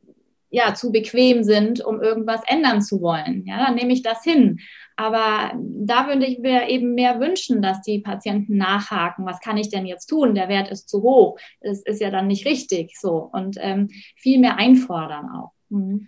[0.57, 3.45] ja, zu bequem sind, um irgendwas ändern zu wollen.
[3.45, 4.59] Ja, dann nehme ich das hin.
[4.95, 9.27] Aber da würde ich mir eben mehr wünschen, dass die Patienten nachhaken.
[9.27, 10.33] Was kann ich denn jetzt tun?
[10.33, 11.37] Der Wert ist zu hoch.
[11.61, 13.29] Das ist ja dann nicht richtig so.
[13.31, 15.51] Und ähm, viel mehr einfordern auch.
[15.69, 16.07] Mhm.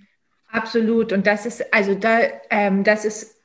[0.51, 1.13] Absolut.
[1.13, 2.17] Und das ist, also da,
[2.49, 3.38] ähm, das ist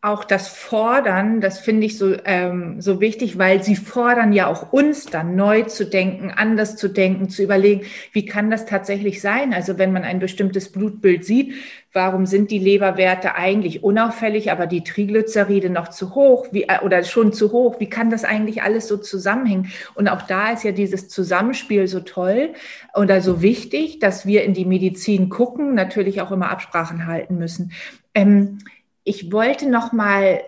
[0.00, 4.72] auch das Fordern, das finde ich so, ähm, so wichtig, weil sie fordern ja auch
[4.72, 9.52] uns dann neu zu denken, anders zu denken, zu überlegen, wie kann das tatsächlich sein?
[9.52, 11.54] Also wenn man ein bestimmtes Blutbild sieht,
[11.92, 17.02] warum sind die Leberwerte eigentlich unauffällig, aber die Triglyceride noch zu hoch wie, äh, oder
[17.02, 17.80] schon zu hoch?
[17.80, 19.72] Wie kann das eigentlich alles so zusammenhängen?
[19.94, 22.52] Und auch da ist ja dieses Zusammenspiel so toll
[22.94, 27.72] oder so wichtig, dass wir in die Medizin gucken, natürlich auch immer Absprachen halten müssen.
[28.14, 28.58] Ähm,
[29.08, 30.42] ich wollte noch mal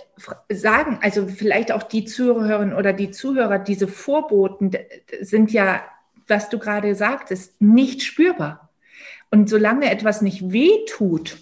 [0.50, 4.72] sagen, also vielleicht auch die Zuhörerinnen oder die Zuhörer, diese Vorboten
[5.22, 5.82] sind ja,
[6.28, 8.68] was du gerade sagtest, nicht spürbar.
[9.30, 11.38] Und solange etwas nicht weh tut,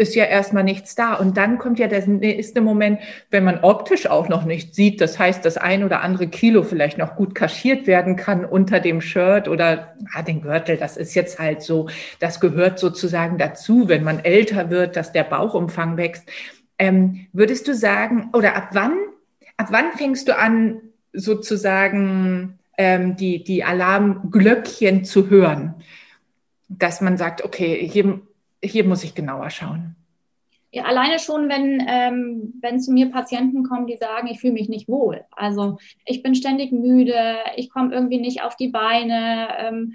[0.00, 1.12] ist ja erstmal nichts da.
[1.12, 5.18] Und dann kommt ja der nächste Moment, wenn man optisch auch noch nicht sieht, das
[5.18, 9.46] heißt, das ein oder andere Kilo vielleicht noch gut kaschiert werden kann unter dem Shirt
[9.46, 14.24] oder ah, den Gürtel, das ist jetzt halt so, das gehört sozusagen dazu, wenn man
[14.24, 16.26] älter wird, dass der Bauchumfang wächst.
[16.78, 18.96] Ähm, würdest du sagen, oder ab wann,
[19.58, 20.80] ab wann fängst du an,
[21.12, 25.74] sozusagen ähm, die, die Alarmglöckchen zu hören?
[26.70, 28.22] Dass man sagt, okay, hier
[28.62, 29.96] hier muss ich genauer schauen.
[30.72, 34.68] Ja, alleine schon, wenn, ähm, wenn zu mir Patienten kommen, die sagen, ich fühle mich
[34.68, 35.24] nicht wohl.
[35.32, 39.48] Also ich bin ständig müde, ich komme irgendwie nicht auf die Beine.
[39.58, 39.94] Ähm,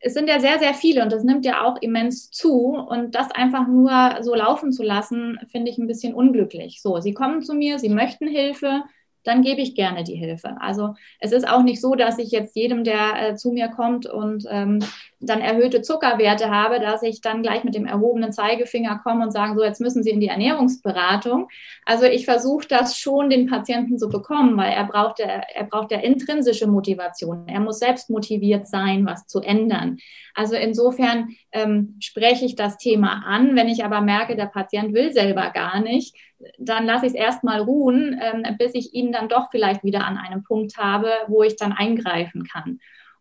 [0.00, 2.74] es sind ja sehr, sehr viele und das nimmt ja auch immens zu.
[2.74, 6.82] Und das einfach nur so laufen zu lassen, finde ich ein bisschen unglücklich.
[6.82, 8.82] So, sie kommen zu mir, sie möchten Hilfe,
[9.22, 10.56] dann gebe ich gerne die Hilfe.
[10.60, 14.06] Also es ist auch nicht so, dass ich jetzt jedem, der äh, zu mir kommt
[14.06, 14.80] und ähm,
[15.20, 19.54] dann erhöhte Zuckerwerte habe, dass ich dann gleich mit dem erhobenen Zeigefinger komme und sage,
[19.56, 21.48] so jetzt müssen Sie in die Ernährungsberatung.
[21.84, 26.04] Also ich versuche das schon den Patienten zu bekommen, weil er braucht, er braucht der
[26.04, 27.48] intrinsische Motivation.
[27.48, 29.98] Er muss selbst motiviert sein, was zu ändern.
[30.34, 33.56] Also insofern ähm, spreche ich das Thema an.
[33.56, 36.14] Wenn ich aber merke, der Patient will selber gar nicht,
[36.58, 40.16] dann lasse ich es erstmal ruhen, ähm, bis ich ihn dann doch vielleicht wieder an
[40.16, 42.78] einem Punkt habe, wo ich dann eingreifen kann.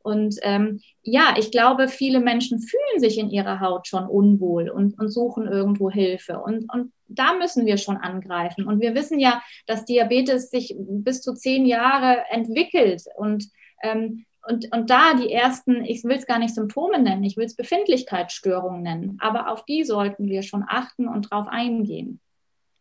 [0.08, 4.98] Und ähm, ja, ich glaube, viele Menschen fühlen sich in ihrer Haut schon unwohl und,
[4.98, 6.40] und suchen irgendwo Hilfe.
[6.40, 8.66] Und, und da müssen wir schon angreifen.
[8.66, 13.04] Und wir wissen ja, dass Diabetes sich bis zu zehn Jahre entwickelt.
[13.18, 13.50] Und,
[13.84, 17.46] ähm, und, und da die ersten, ich will es gar nicht Symptome nennen, ich will
[17.46, 19.18] es Befindlichkeitsstörungen nennen.
[19.20, 22.22] Aber auf die sollten wir schon achten und drauf eingehen.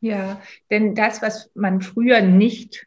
[0.01, 2.87] Ja, denn das, was man früher nicht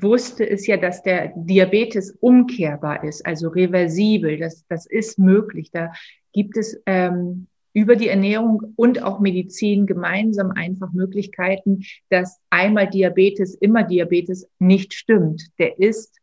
[0.00, 4.38] wusste, ist ja, dass der Diabetes umkehrbar ist, also reversibel.
[4.38, 5.70] Das, das ist möglich.
[5.72, 5.92] Da
[6.32, 13.54] gibt es ähm, über die Ernährung und auch Medizin gemeinsam einfach Möglichkeiten, dass einmal Diabetes
[13.54, 15.42] immer Diabetes nicht stimmt.
[15.58, 16.19] Der ist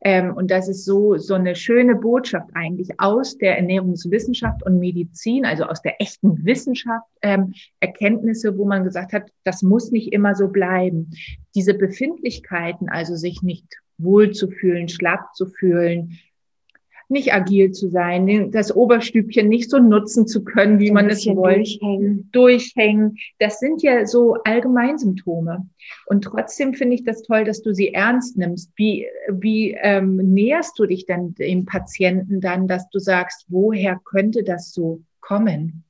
[0.00, 5.44] ähm, und das ist so, so eine schöne Botschaft eigentlich aus der Ernährungswissenschaft und Medizin,
[5.44, 10.34] also aus der echten Wissenschaft, ähm, Erkenntnisse, wo man gesagt hat, das muss nicht immer
[10.34, 11.10] so bleiben.
[11.54, 13.66] Diese Befindlichkeiten, also sich nicht
[13.98, 16.18] wohl zu fühlen, schlapp zu fühlen,
[17.08, 21.58] nicht agil zu sein, das Oberstübchen nicht so nutzen zu können, wie man es wollte.
[21.58, 22.28] Durchhängen.
[22.32, 23.18] durchhängen.
[23.38, 25.66] Das sind ja so Allgemeinsymptome.
[26.06, 28.72] Und trotzdem finde ich das toll, dass du sie ernst nimmst.
[28.76, 34.44] Wie, wie ähm, näherst du dich denn dem Patienten dann, dass du sagst, woher könnte
[34.44, 35.84] das so kommen?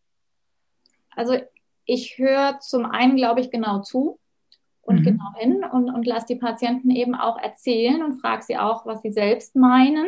[1.17, 1.35] Also
[1.85, 4.19] ich höre zum einen, glaube ich, genau zu
[4.83, 5.05] und mhm.
[5.05, 9.03] genau hin und, und lasse die Patienten eben auch erzählen und frage sie auch, was
[9.03, 10.07] sie selbst meinen.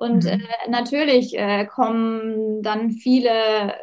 [0.00, 0.30] Und mhm.
[0.30, 3.74] äh, natürlich äh, kommen dann viele,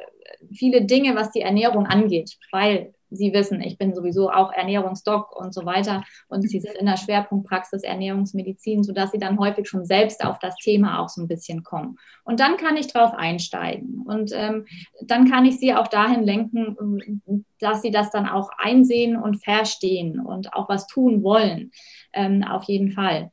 [0.52, 5.54] viele Dinge, was die Ernährung angeht, weil Sie wissen, ich bin sowieso auch Ernährungsdoc und
[5.54, 10.26] so weiter und Sie sind in der Schwerpunktpraxis Ernährungsmedizin, sodass Sie dann häufig schon selbst
[10.26, 11.98] auf das Thema auch so ein bisschen kommen.
[12.26, 14.66] Und dann kann ich drauf einsteigen und ähm,
[15.06, 20.20] dann kann ich Sie auch dahin lenken, dass Sie das dann auch einsehen und verstehen
[20.20, 21.72] und auch was tun wollen,
[22.12, 23.30] ähm, auf jeden Fall.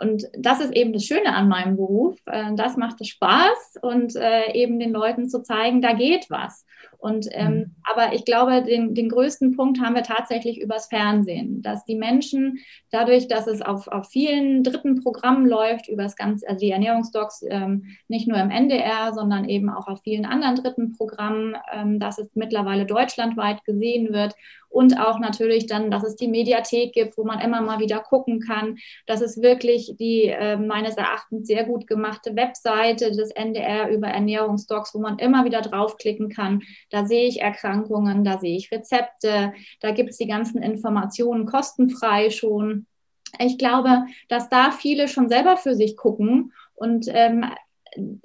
[0.00, 2.16] Und das ist eben das Schöne an meinem Beruf.
[2.26, 6.64] Äh, das macht es Spaß und äh, eben den Leuten zu zeigen, da geht was.
[7.00, 7.74] Und ähm, mhm.
[7.90, 12.58] aber ich glaube, den, den größten Punkt haben wir tatsächlich übers Fernsehen, dass die Menschen
[12.90, 17.96] dadurch, dass es auf, auf vielen dritten Programmen läuft, übers ganze, also die Ernährungsdocs ähm,
[18.08, 22.28] nicht nur im NDR, sondern eben auch auf vielen anderen dritten Programmen, ähm, dass es
[22.34, 24.34] mittlerweile deutschlandweit gesehen wird
[24.70, 28.40] und auch natürlich dann, dass es die Mediathek gibt, wo man immer mal wieder gucken
[28.40, 34.06] kann, dass es wirklich die äh, meines Erachtens sehr gut gemachte Webseite des NDR über
[34.06, 36.62] Ernährungsdocs, wo man immer wieder draufklicken kann.
[36.90, 42.30] Da sehe ich Erkrankungen, da sehe ich Rezepte, da gibt es die ganzen Informationen kostenfrei
[42.30, 42.86] schon.
[43.38, 47.44] Ich glaube, dass da viele schon selber für sich gucken und ähm,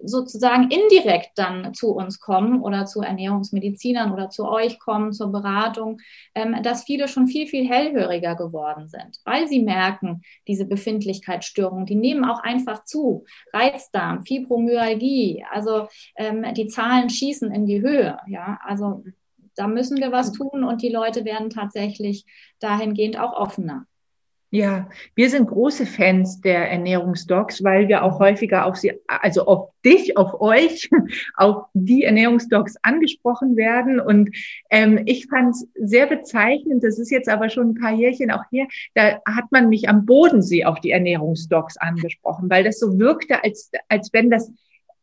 [0.03, 5.99] sozusagen indirekt dann zu uns kommen oder zu Ernährungsmedizinern oder zu euch kommen zur Beratung,
[6.33, 11.95] ähm, dass viele schon viel, viel hellhöriger geworden sind, weil sie merken, diese Befindlichkeitsstörungen, die
[11.95, 13.25] nehmen auch einfach zu.
[13.53, 18.17] Reizdarm, Fibromyalgie, also ähm, die Zahlen schießen in die Höhe.
[18.27, 19.03] Ja, also
[19.55, 22.25] da müssen wir was tun und die Leute werden tatsächlich
[22.59, 23.87] dahingehend auch offener.
[24.55, 29.71] Ja, wir sind große Fans der Ernährungsdocs, weil wir auch häufiger auf sie, also auf
[29.83, 30.89] dich, auf euch,
[31.35, 33.99] auf die Ernährungsdocs angesprochen werden.
[33.99, 34.33] Und
[34.69, 38.43] ähm, ich fand es sehr bezeichnend, das ist jetzt aber schon ein paar Jährchen auch
[38.49, 43.43] her, da hat man mich am Bodensee auf die Ernährungsdocs angesprochen, weil das so wirkte,
[43.43, 44.53] als, als wenn das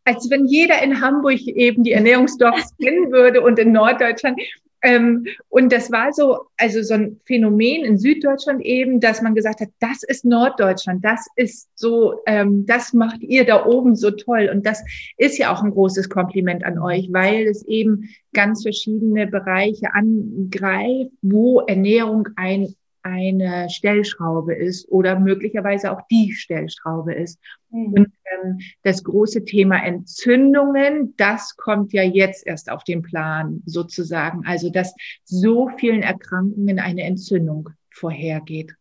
[0.04, 4.40] als wenn jeder in Hamburg eben die Ernährungsdocs kennen würde und in Norddeutschland.
[4.82, 9.60] Ähm, und das war so, also so ein Phänomen in Süddeutschland eben, dass man gesagt
[9.60, 14.50] hat, das ist Norddeutschland, das ist so, ähm, das macht ihr da oben so toll.
[14.52, 14.82] Und das
[15.16, 21.12] ist ja auch ein großes Kompliment an euch, weil es eben ganz verschiedene Bereiche angreift,
[21.22, 27.40] wo Ernährung ein eine Stellschraube ist oder möglicherweise auch die Stellschraube ist.
[27.70, 27.92] Mhm.
[27.92, 34.44] Und ähm, das große Thema Entzündungen, das kommt ja jetzt erst auf den Plan sozusagen.
[34.46, 38.74] Also dass so vielen Erkrankungen eine Entzündung vorhergeht.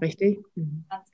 [0.00, 0.40] Richtig?
[0.54, 0.84] Mhm.
[0.90, 1.13] Ganz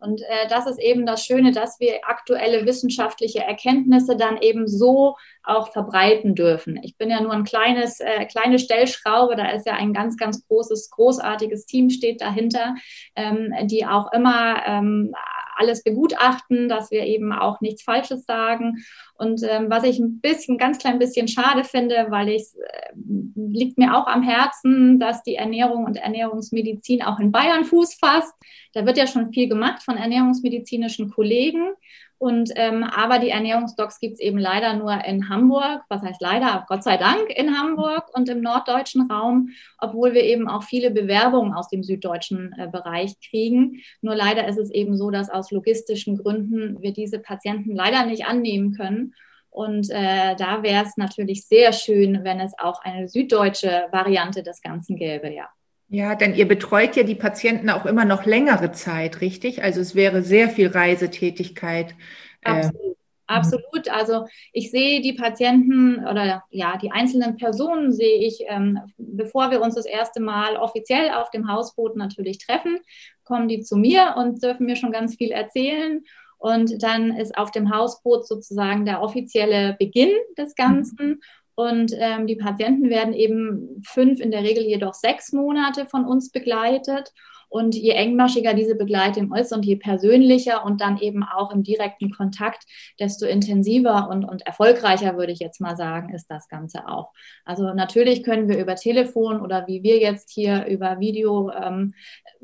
[0.00, 5.16] Und äh, das ist eben das Schöne, dass wir aktuelle wissenschaftliche Erkenntnisse dann eben so
[5.44, 6.80] auch verbreiten dürfen.
[6.82, 10.46] Ich bin ja nur ein kleines, äh, kleine Stellschraube, da ist ja ein ganz, ganz
[10.46, 12.74] großes, großartiges Team steht dahinter,
[13.14, 15.14] ähm, die auch immer ähm,
[15.60, 18.84] alles begutachten, dass wir eben auch nichts Falsches sagen.
[19.14, 22.92] Und ähm, was ich ein bisschen, ganz klein bisschen schade finde, weil ich äh,
[23.36, 28.32] liegt mir auch am Herzen, dass die Ernährung und Ernährungsmedizin auch in Bayern Fuß fasst.
[28.72, 31.72] Da wird ja schon viel gemacht von ernährungsmedizinischen Kollegen.
[32.20, 35.80] Und ähm, aber die Ernährungsdocs gibt es eben leider nur in Hamburg.
[35.88, 36.66] Was heißt leider?
[36.68, 39.48] Gott sei Dank in Hamburg und im norddeutschen Raum,
[39.78, 43.80] obwohl wir eben auch viele Bewerbungen aus dem süddeutschen äh, Bereich kriegen.
[44.02, 48.26] Nur leider ist es eben so, dass aus logistischen Gründen wir diese Patienten leider nicht
[48.26, 49.14] annehmen können.
[49.48, 54.60] Und äh, da wäre es natürlich sehr schön, wenn es auch eine süddeutsche Variante des
[54.60, 55.48] Ganzen gäbe, ja.
[55.92, 59.64] Ja, denn ihr betreut ja die Patienten auch immer noch längere Zeit, richtig?
[59.64, 61.96] Also es wäre sehr viel Reisetätigkeit.
[62.42, 62.96] Äh, Absolut.
[63.26, 63.88] Absolut.
[63.88, 69.62] Also ich sehe die Patienten oder ja, die einzelnen Personen sehe ich, ähm, bevor wir
[69.62, 72.80] uns das erste Mal offiziell auf dem Hausboot natürlich treffen,
[73.22, 76.02] kommen die zu mir und dürfen mir schon ganz viel erzählen.
[76.38, 81.20] Und dann ist auf dem Hausboot sozusagen der offizielle Beginn des Ganzen.
[81.60, 86.32] Und ähm, die Patienten werden eben fünf, in der Regel jedoch sechs Monate von uns
[86.32, 87.12] begleitet.
[87.50, 92.12] Und je engmaschiger diese Begleitung ist und je persönlicher und dann eben auch im direkten
[92.12, 92.64] Kontakt,
[92.98, 97.12] desto intensiver und, und erfolgreicher, würde ich jetzt mal sagen, ist das Ganze auch.
[97.44, 101.92] Also natürlich können wir über Telefon oder wie wir jetzt hier über Video ähm,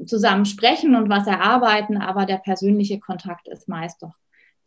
[0.04, 4.12] zusammen sprechen und was erarbeiten, aber der persönliche Kontakt ist meist doch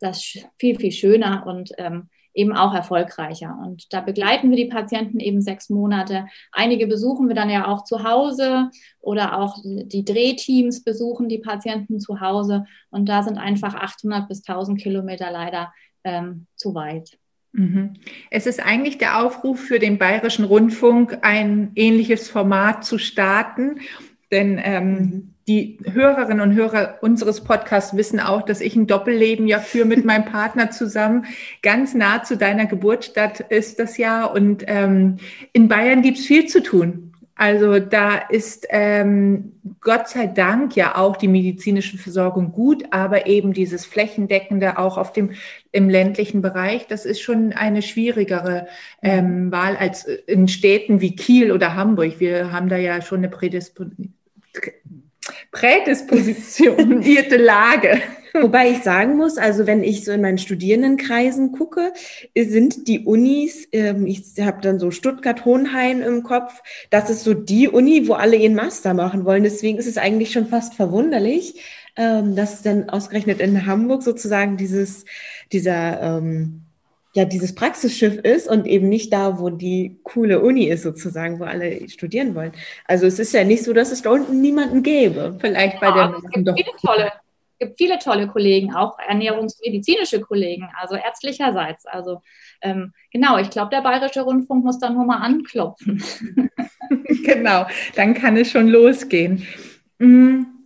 [0.00, 0.22] das
[0.58, 3.58] viel, viel schöner und ähm, eben auch erfolgreicher.
[3.64, 6.26] Und da begleiten wir die Patienten eben sechs Monate.
[6.52, 8.70] Einige besuchen wir dann ja auch zu Hause
[9.00, 12.64] oder auch die Drehteams besuchen die Patienten zu Hause.
[12.90, 15.72] Und da sind einfach 800 bis 1000 Kilometer leider
[16.04, 17.18] ähm, zu weit.
[17.52, 17.94] Mhm.
[18.30, 23.80] Es ist eigentlich der Aufruf für den Bayerischen Rundfunk, ein ähnliches Format zu starten.
[24.30, 29.48] Denn ähm, mhm die Hörerinnen und Hörer unseres Podcasts wissen auch, dass ich ein Doppelleben
[29.48, 31.24] ja führe mit meinem Partner zusammen.
[31.60, 34.26] Ganz nah zu deiner Geburtsstadt ist das ja.
[34.26, 35.16] Und ähm,
[35.52, 37.14] in Bayern gibt es viel zu tun.
[37.34, 43.52] Also da ist ähm, Gott sei Dank ja auch die medizinische Versorgung gut, aber eben
[43.52, 45.32] dieses flächendeckende auch auf dem
[45.72, 48.68] im ländlichen Bereich, das ist schon eine schwierigere
[49.02, 52.20] ähm, Wahl als in Städten wie Kiel oder Hamburg.
[52.20, 54.14] Wir haben da ja schon eine Prädisposition
[55.52, 58.00] prädispositionierte Lage.
[58.32, 61.92] Wobei ich sagen muss, also wenn ich so in meinen Studierendenkreisen gucke,
[62.36, 67.68] sind die Unis, ähm, ich habe dann so Stuttgart-Hohenheim im Kopf, das ist so die
[67.68, 69.42] Uni, wo alle ihren Master machen wollen.
[69.42, 71.60] Deswegen ist es eigentlich schon fast verwunderlich,
[71.96, 75.04] ähm, dass dann ausgerechnet in Hamburg sozusagen dieses,
[75.50, 76.62] dieser ähm,
[77.12, 81.44] ja dieses Praxisschiff ist und eben nicht da, wo die coole Uni ist sozusagen, wo
[81.44, 82.52] alle studieren wollen.
[82.86, 85.36] Also es ist ja nicht so, dass es da unten niemanden gäbe.
[85.40, 87.12] Vielleicht bei ja, der es gibt viele tolle,
[87.58, 91.86] gibt viele tolle Kollegen, auch ernährungsmedizinische Kollegen, also ärztlicherseits.
[91.86, 92.22] Also
[92.62, 96.02] ähm, genau, ich glaube, der Bayerische Rundfunk muss da nur mal anklopfen.
[97.24, 99.46] genau, dann kann es schon losgehen.
[99.98, 100.59] Mhm.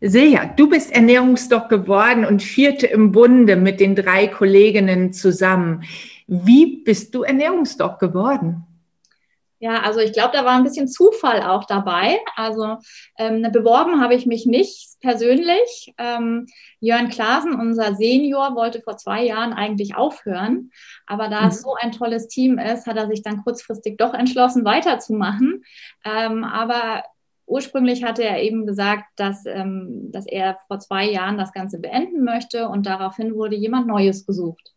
[0.00, 5.82] Silja, du bist Ernährungsdoc geworden und vierte im Bunde mit den drei Kolleginnen zusammen.
[6.28, 8.64] Wie bist du Ernährungsdoc geworden?
[9.60, 12.20] Ja, also ich glaube, da war ein bisschen Zufall auch dabei.
[12.36, 12.76] Also
[13.18, 15.92] ähm, beworben habe ich mich nicht persönlich.
[15.98, 16.46] Ähm,
[16.78, 20.70] Jörn Klaasen, unser Senior, wollte vor zwei Jahren eigentlich aufhören.
[21.06, 21.48] Aber da mhm.
[21.48, 25.64] es so ein tolles Team ist, hat er sich dann kurzfristig doch entschlossen, weiterzumachen.
[26.04, 27.02] Ähm, aber
[27.48, 32.22] Ursprünglich hatte er eben gesagt, dass, ähm, dass er vor zwei Jahren das Ganze beenden
[32.22, 34.74] möchte und daraufhin wurde jemand Neues gesucht.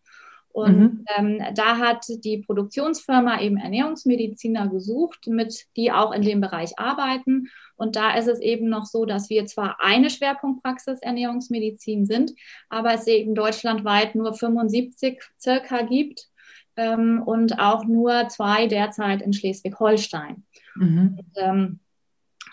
[0.54, 1.06] Und mhm.
[1.18, 7.50] ähm, da hat die Produktionsfirma eben Ernährungsmediziner gesucht, mit die auch in dem Bereich arbeiten.
[7.76, 12.34] Und da ist es eben noch so, dass wir zwar eine Schwerpunktpraxis Ernährungsmedizin sind,
[12.70, 16.28] aber es eben deutschlandweit nur 75 circa gibt
[16.76, 20.44] ähm, und auch nur zwei derzeit in Schleswig-Holstein.
[20.76, 21.20] Mhm.
[21.36, 21.80] ähm,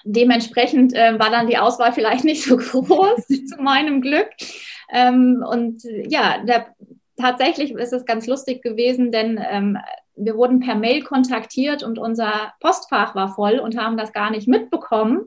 [0.09, 4.28] dementsprechend äh, war dann die Auswahl vielleicht nicht so groß, zu meinem Glück.
[4.90, 6.74] Ähm, und ja, der,
[7.16, 9.78] tatsächlich ist es ganz lustig gewesen, denn ähm,
[10.18, 14.48] wir wurden per Mail kontaktiert und unser Postfach war voll und haben das gar nicht
[14.48, 15.26] mitbekommen.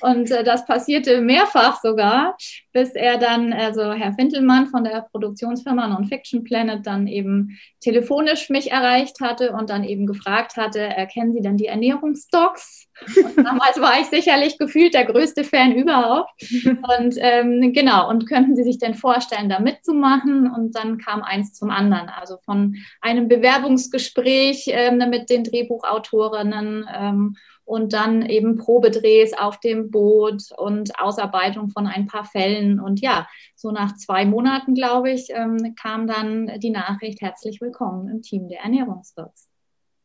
[0.00, 2.36] Und äh, das passierte mehrfach sogar,
[2.72, 8.70] bis er dann, also Herr Fintelmann von der Produktionsfirma Non-Fiction Planet, dann eben telefonisch mich
[8.70, 12.88] erreicht hatte und dann eben gefragt hatte, erkennen Sie denn die Ernährungsdocs?
[13.16, 16.30] Und damals war ich sicherlich gefühlt der größte Fan überhaupt.
[16.64, 20.50] Und ähm, genau, und könnten Sie sich denn vorstellen, da mitzumachen?
[20.50, 22.08] Und dann kam eins zum anderen.
[22.08, 24.29] Also von einem Bewerbungsgespräch
[24.66, 31.86] ähm, mit den Drehbuchautorinnen ähm, und dann eben Probedrehs auf dem Boot und Ausarbeitung von
[31.86, 32.80] ein paar Fällen.
[32.80, 38.08] Und ja, so nach zwei Monaten, glaube ich, ähm, kam dann die Nachricht, herzlich willkommen
[38.08, 39.49] im Team der Ernährungsdocs.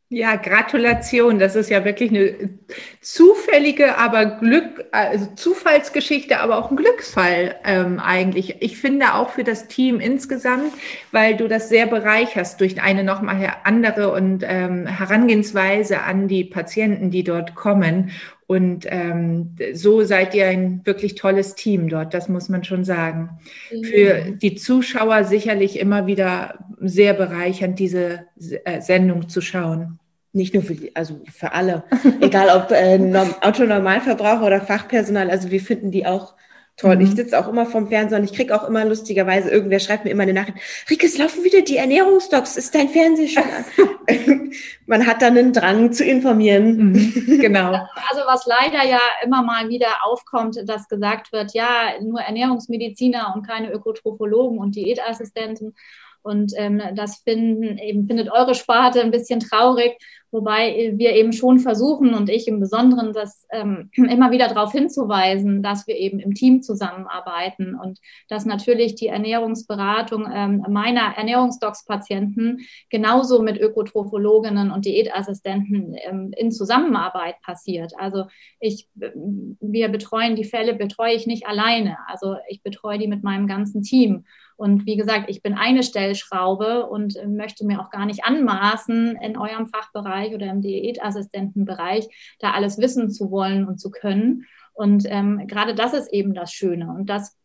[0.10, 1.40] Ja, Gratulation.
[1.40, 2.60] Das ist ja wirklich eine
[3.02, 8.62] zufällige, aber Glück, also Zufallsgeschichte, aber auch ein Glücksfall ähm, eigentlich.
[8.62, 10.72] Ich finde auch für das Team insgesamt,
[11.12, 17.10] weil du das sehr bereicherst durch eine nochmal andere und ähm, Herangehensweise an die Patienten,
[17.10, 18.12] die dort kommen.
[18.48, 23.40] Und ähm, so seid ihr ein wirklich tolles Team dort, das muss man schon sagen.
[23.72, 23.84] Mhm.
[23.84, 28.26] Für die Zuschauer sicherlich immer wieder sehr bereichernd, diese
[28.66, 30.00] äh, Sendung zu schauen.
[30.32, 31.86] Nicht nur für die, also für alle,
[32.22, 33.00] egal ob äh,
[33.42, 36.36] Autonormalverbraucher oder Fachpersonal, also wir finden die auch
[36.78, 36.96] toll.
[36.96, 37.02] Mhm.
[37.02, 40.12] Ich sitze auch immer vom Fernseher und ich kriege auch immer lustigerweise, irgendwer schreibt mir
[40.12, 40.58] immer eine Nachricht,
[40.90, 44.52] Rieke, es laufen wieder die Ernährungsdocs, ist dein Fernseher schon an?
[44.86, 46.92] Man hat dann einen Drang zu informieren.
[46.92, 47.40] Mhm.
[47.40, 47.74] Genau.
[48.10, 53.46] Also was leider ja immer mal wieder aufkommt, dass gesagt wird, ja, nur Ernährungsmediziner und
[53.46, 55.76] keine Ökotrophologen und Diätassistenten.
[56.22, 59.98] Und ähm, das finden, eben findet eure Sparte ein bisschen traurig,
[60.36, 65.64] wobei wir eben schon versuchen und ich im Besonderen das ähm, immer wieder darauf hinzuweisen,
[65.64, 72.60] dass wir eben im Team zusammenarbeiten und dass natürlich die Ernährungsberatung ähm, meiner Ernährungsdocs-Patienten
[72.90, 77.94] genauso mit Ökotrophologinnen und Diätassistenten ähm, in Zusammenarbeit passiert.
[77.98, 78.26] Also
[78.60, 81.98] ich, wir betreuen die Fälle, betreue ich nicht alleine.
[82.08, 84.26] Also ich betreue die mit meinem ganzen Team.
[84.58, 89.18] Und wie gesagt, ich bin eine Stellschraube und äh, möchte mir auch gar nicht anmaßen,
[89.22, 92.08] in eurem Fachbereich oder im Diätassistentenbereich
[92.40, 94.46] da alles wissen zu wollen und zu können.
[94.74, 96.90] Und ähm, gerade das ist eben das Schöne.
[96.90, 97.38] Und das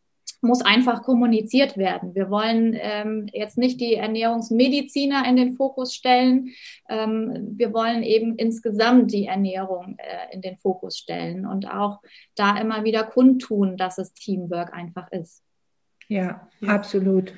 [0.42, 2.14] muss einfach kommuniziert werden.
[2.14, 6.50] Wir wollen ähm, jetzt nicht die Ernährungsmediziner in den Fokus stellen.
[6.88, 12.00] Ähm, wir wollen eben insgesamt die Ernährung äh, in den Fokus stellen und auch
[12.34, 15.42] da immer wieder kundtun, dass es Teamwork einfach ist.
[16.10, 16.68] Ja, ja.
[16.68, 17.32] absolut.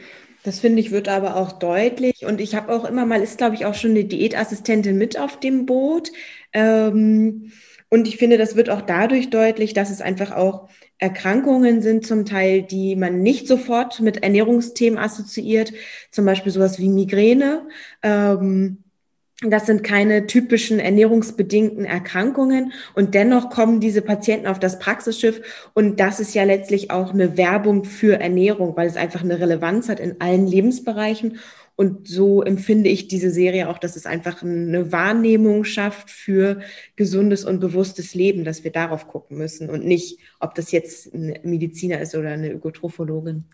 [0.45, 2.25] Das finde ich wird aber auch deutlich.
[2.25, 5.39] Und ich habe auch immer mal, ist glaube ich auch schon eine Diätassistentin mit auf
[5.39, 6.11] dem Boot.
[6.53, 7.53] Ähm,
[7.91, 12.25] und ich finde, das wird auch dadurch deutlich, dass es einfach auch Erkrankungen sind, zum
[12.25, 15.73] Teil, die man nicht sofort mit Ernährungsthemen assoziiert.
[16.11, 17.69] Zum Beispiel sowas wie Migräne.
[18.03, 18.83] Ähm,
[19.51, 22.73] das sind keine typischen ernährungsbedingten Erkrankungen.
[22.95, 25.71] Und dennoch kommen diese Patienten auf das Praxisschiff.
[25.75, 29.89] Und das ist ja letztlich auch eine Werbung für Ernährung, weil es einfach eine Relevanz
[29.89, 31.39] hat in allen Lebensbereichen.
[31.75, 36.61] Und so empfinde ich diese Serie auch, dass es einfach eine Wahrnehmung schafft für
[36.97, 41.39] gesundes und bewusstes Leben, dass wir darauf gucken müssen und nicht, ob das jetzt ein
[41.43, 43.45] Mediziner ist oder eine Ökotrophologin.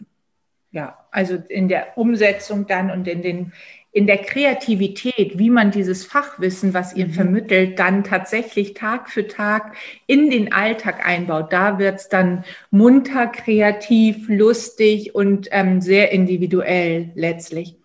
[0.70, 3.53] Ja, also in der Umsetzung dann und in den
[3.91, 7.12] in der Kreativität, wie man dieses Fachwissen, was ihr mhm.
[7.12, 9.74] vermittelt, dann tatsächlich Tag für Tag
[10.07, 11.53] in den Alltag einbaut.
[11.53, 17.76] Da wird's dann munter, kreativ, lustig und ähm, sehr individuell letztlich.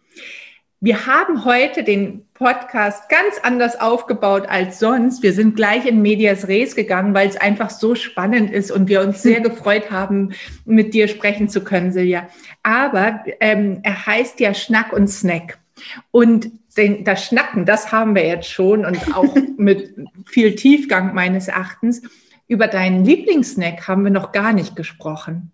[0.85, 5.23] Wir haben heute den Podcast ganz anders aufgebaut als sonst.
[5.23, 8.99] Wir sind gleich in Medias Res gegangen, weil es einfach so spannend ist und wir
[8.99, 10.33] uns sehr gefreut haben,
[10.65, 12.27] mit dir sprechen zu können, Silja.
[12.63, 15.57] Aber ähm, er heißt ja Schnack und Snack.
[16.11, 21.47] Und den, das Schnacken, das haben wir jetzt schon und auch mit viel Tiefgang meines
[21.47, 22.01] Erachtens.
[22.47, 25.51] Über deinen Lieblingssnack haben wir noch gar nicht gesprochen.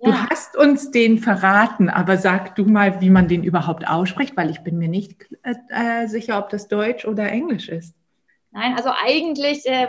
[0.00, 0.10] Ja.
[0.10, 4.50] Du hast uns den verraten, aber sag du mal, wie man den überhaupt ausspricht, weil
[4.50, 7.94] ich bin mir nicht äh, äh sicher, ob das Deutsch oder Englisch ist.
[8.50, 9.88] Nein, also eigentlich, äh,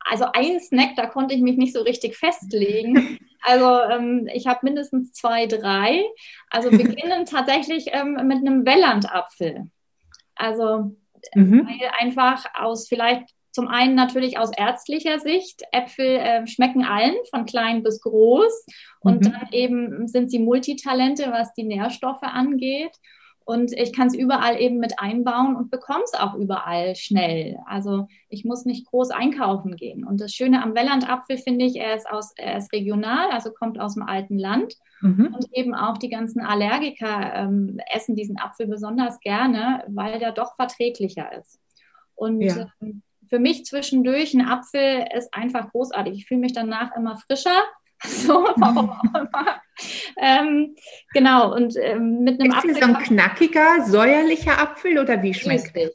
[0.00, 3.18] also ein Snack, da konnte ich mich nicht so richtig festlegen.
[3.42, 6.04] Also ähm, ich habe mindestens zwei, drei.
[6.50, 9.70] Also beginnen tatsächlich ähm, mit einem Wellandapfel.
[10.34, 10.96] Also
[11.34, 11.66] mhm.
[11.66, 15.62] weil einfach aus vielleicht zum einen natürlich aus ärztlicher Sicht.
[15.72, 18.66] Äpfel äh, schmecken allen, von klein bis groß.
[19.00, 19.32] Und mhm.
[19.32, 22.92] dann eben sind sie Multitalente, was die Nährstoffe angeht.
[23.48, 27.58] Und ich kann es überall eben mit einbauen und bekomme es auch überall schnell.
[27.64, 30.04] Also ich muss nicht groß einkaufen gehen.
[30.04, 33.80] Und das Schöne am Wellandapfel finde ich, er ist, aus, er ist regional, also kommt
[33.80, 34.74] aus dem alten Land.
[35.00, 35.34] Mhm.
[35.34, 40.54] Und eben auch die ganzen Allergiker ähm, essen diesen Apfel besonders gerne, weil der doch
[40.56, 41.58] verträglicher ist.
[42.16, 42.66] Und ja.
[42.82, 46.18] ähm, für mich zwischendurch ein Apfel ist einfach großartig.
[46.18, 47.62] Ich fühle mich danach immer frischer.
[48.04, 49.60] So, warum auch immer.
[50.20, 50.76] ähm,
[51.12, 52.70] genau, und ähm, mit einem ist Apfel.
[52.70, 55.90] Ist das ein knackiger, säuerlicher Apfel oder wie schmeckt süßlich.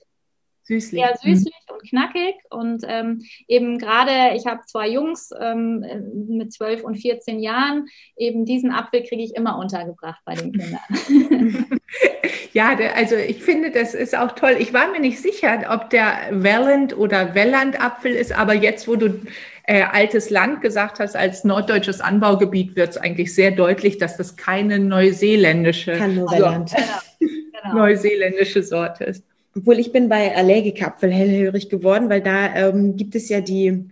[0.66, 1.02] Süßlich.
[1.02, 1.76] Ja, süßlich mhm.
[1.76, 2.36] und knackig.
[2.50, 5.86] Und ähm, eben gerade, ich habe zwei Jungs ähm,
[6.30, 7.88] mit 12 und 14 Jahren.
[8.16, 11.66] Eben diesen Apfel kriege ich immer untergebracht bei den Kindern.
[12.54, 14.56] ja, also ich finde, das ist auch toll.
[14.60, 19.20] Ich war mir nicht sicher, ob der Welland oder Welland-Apfel ist, aber jetzt, wo du
[19.64, 24.36] äh, altes Land gesagt hast, als norddeutsches Anbaugebiet wird es eigentlich sehr deutlich, dass das
[24.36, 26.76] keine neuseeländische, Sorte,
[27.20, 27.74] genau.
[27.74, 29.24] neuseeländische Sorte ist.
[29.56, 33.88] Obwohl ich bin bei Allergikapfel hellhörig geworden, weil da ähm, gibt es ja die,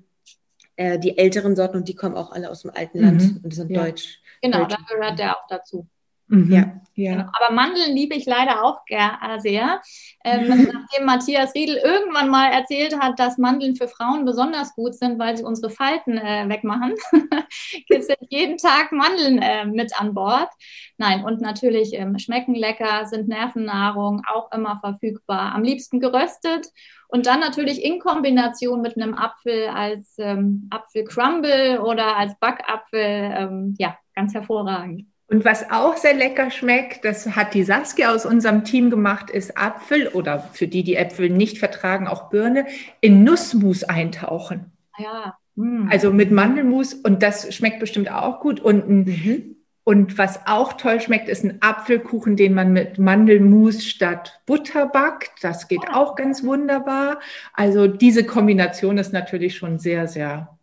[0.76, 3.40] äh, die älteren Sorten und die kommen auch alle aus dem alten Land Mhm.
[3.44, 3.84] und sind Ja.
[3.84, 4.20] deutsch.
[4.42, 4.76] Genau, Deutsch.
[4.76, 5.86] da gehört der auch dazu.
[6.32, 6.52] Mhm.
[6.52, 6.60] Ja.
[6.96, 7.12] ja.
[7.12, 7.30] Genau.
[7.40, 9.82] Aber Mandeln liebe ich leider auch äh, sehr.
[10.24, 15.20] Ähm, nachdem Matthias Riedel irgendwann mal erzählt hat, dass Mandeln für Frauen besonders gut sind,
[15.20, 16.94] weil sie unsere Falten äh, wegmachen,
[17.88, 20.50] gibt es jeden Tag Mandeln äh, mit an Bord.
[20.98, 25.54] Nein, und natürlich ähm, schmecken lecker, sind Nervennahrung, auch immer verfügbar.
[25.54, 26.68] Am liebsten geröstet
[27.10, 33.02] und dann natürlich in Kombination mit einem Apfel als ähm, Apfelcrumble oder als Backapfel.
[33.36, 35.11] Ähm, ja, ganz hervorragend.
[35.32, 39.58] Und was auch sehr lecker schmeckt, das hat die Saskia aus unserem Team gemacht, ist
[39.58, 42.66] Apfel oder für die, die Äpfel nicht vertragen, auch Birne,
[43.00, 44.74] in Nussmus eintauchen.
[44.98, 45.38] Ja.
[45.56, 45.88] mm.
[45.90, 48.60] Also mit Mandelmus und das schmeckt bestimmt auch gut.
[48.60, 49.56] Und, Mhm.
[49.86, 55.32] und was auch toll schmeckt, ist ein Apfelkuchen, den man mit Mandelmus statt Butter backt.
[55.42, 57.22] Das geht auch ganz wunderbar.
[57.54, 60.60] Also diese Kombination ist natürlich schon sehr, sehr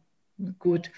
[0.58, 0.90] gut.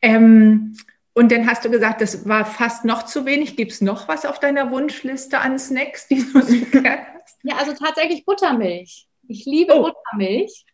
[0.00, 0.74] Ähm,
[1.18, 3.56] und dann hast du gesagt, das war fast noch zu wenig.
[3.56, 7.38] Gibt es noch was auf deiner Wunschliste an Snacks, die du so gerne hast?
[7.42, 9.08] Ja, also tatsächlich Buttermilch.
[9.26, 9.82] Ich liebe Oh.
[9.82, 10.64] Buttermilch.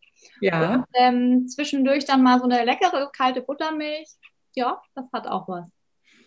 [0.41, 0.75] Ja.
[0.75, 4.09] Und, ähm, zwischendurch dann mal so eine leckere kalte Buttermilch.
[4.55, 5.65] Ja, das hat auch was.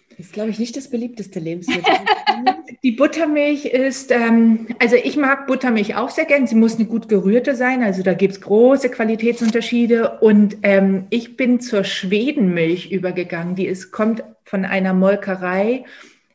[0.10, 1.94] Das ist, glaube ich, nicht das beliebteste Lebensmittel.
[2.84, 6.48] Die Buttermilch ist, ähm, also ich mag Buttermilch auch sehr gern.
[6.48, 10.20] Sie muss eine gut gerührte sein, also da gibt es große Qualitätsunterschiede.
[10.22, 13.56] Und ähm, ich bin zur Schwedenmilch übergegangen.
[13.56, 15.84] Die ist, kommt von einer Molkerei,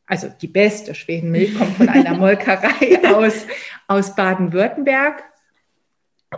[0.07, 3.47] also die beste Schwedenmilch kommt von einer Molkerei aus,
[3.89, 5.25] aus Baden-Württemberg.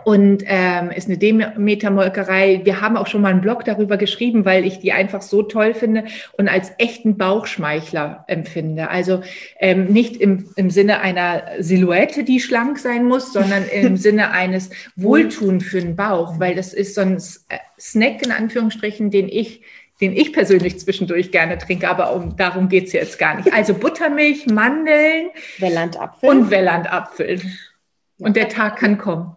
[0.03, 2.61] Und ähm, ist eine Demeter-Molkerei.
[2.63, 5.73] Wir haben auch schon mal einen Blog darüber geschrieben, weil ich die einfach so toll
[5.73, 6.05] finde
[6.37, 8.89] und als echten Bauchschmeichler empfinde.
[8.89, 9.21] Also
[9.59, 14.69] ähm, nicht im, im Sinne einer Silhouette, die schlank sein muss, sondern im Sinne eines
[14.95, 19.61] Wohltun für den Bauch, weil das ist so ein äh, Snack in Anführungsstrichen, den ich
[20.01, 23.53] den ich persönlich zwischendurch gerne trinke, aber um, darum geht's jetzt gar nicht.
[23.53, 25.29] Also Buttermilch, Mandeln
[25.59, 26.29] Wellandapfel.
[26.29, 27.41] und Wellandapfel.
[28.19, 29.34] Und der Tag kann kommen.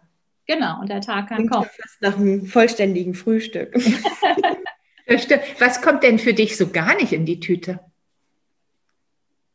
[0.49, 1.65] Genau, und der Tag kann Klingt kommen.
[1.67, 3.75] ja fast nach einem vollständigen Frühstück.
[5.59, 7.81] Was kommt denn für dich so gar nicht in die Tüte?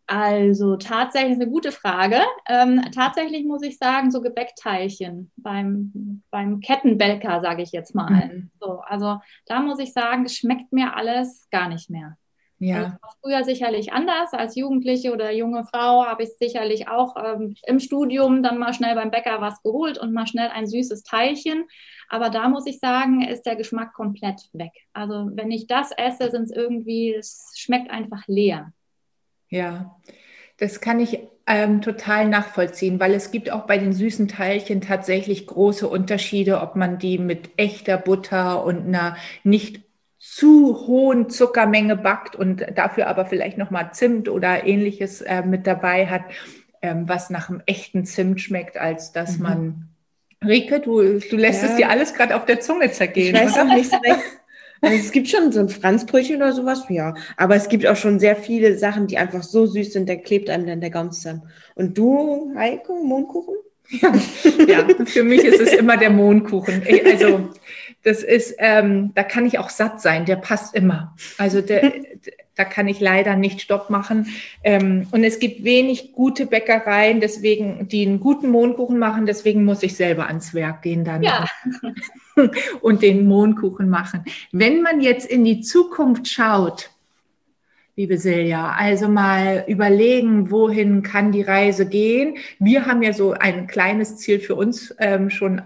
[0.06, 2.20] Also tatsächlich eine gute Frage.
[2.48, 8.28] Ähm, tatsächlich muss ich sagen, so Gebäckteilchen beim, beim Kettenbäcker, sage ich jetzt mal.
[8.28, 8.52] Mhm.
[8.60, 12.18] So, also da muss ich sagen, es schmeckt mir alles gar nicht mehr.
[12.72, 13.00] Also Ja.
[13.22, 14.34] Früher sicherlich anders.
[14.34, 18.96] Als Jugendliche oder junge Frau habe ich sicherlich auch ähm, im Studium dann mal schnell
[18.96, 21.66] beim Bäcker was geholt und mal schnell ein süßes Teilchen.
[22.10, 24.72] Aber da muss ich sagen, ist der Geschmack komplett weg.
[24.94, 28.74] Also wenn ich das esse, sind es irgendwie, es schmeckt einfach leer.
[29.50, 29.96] Ja,
[30.58, 35.48] das kann ich ähm, total nachvollziehen, weil es gibt auch bei den süßen Teilchen tatsächlich
[35.48, 39.82] große Unterschiede, ob man die mit echter Butter und einer nicht
[40.36, 46.08] zu hohen Zuckermenge backt und dafür aber vielleicht nochmal Zimt oder ähnliches äh, mit dabei
[46.08, 46.24] hat,
[46.82, 49.44] ähm, was nach einem echten Zimt schmeckt, als dass Mhm.
[49.44, 49.90] man.
[50.46, 51.70] Rike, du, du lässt Ja.
[51.70, 53.36] es dir alles gerade auf der Zunge Ich zergehen.
[53.36, 53.64] weiß oder?
[53.64, 54.20] auch nicht so recht.
[54.82, 57.14] Also es gibt schon so ein Franzbrötchen oder sowas, ja.
[57.38, 60.50] Aber es gibt auch schon sehr viele Sachen, die einfach so süß sind, da klebt
[60.50, 61.44] einem dann der Gaumen zusammen.
[61.76, 63.56] Und du, Heiko, Mondkuchen?
[64.68, 66.84] Ja, für mich ist es immer der Mohnkuchen.
[67.06, 67.50] Also
[68.04, 71.16] das ist, ähm, da kann ich auch satt sein, der passt immer.
[71.38, 71.94] Also der,
[72.56, 74.28] da kann ich leider nicht Stopp machen.
[74.64, 79.84] Ähm, und es gibt wenig gute Bäckereien, deswegen, die einen guten Mohnkuchen machen, deswegen muss
[79.84, 81.46] ich selber ans Werk gehen dann Ja.
[82.82, 84.26] und den Mohnkuchen machen.
[84.52, 86.90] Wenn man jetzt in die Zukunft schaut,
[87.96, 92.38] liebe Silja, also mal überlegen, wohin kann die Reise gehen.
[92.60, 95.62] Wir haben ja so ein kleines Ziel für uns ähm, schon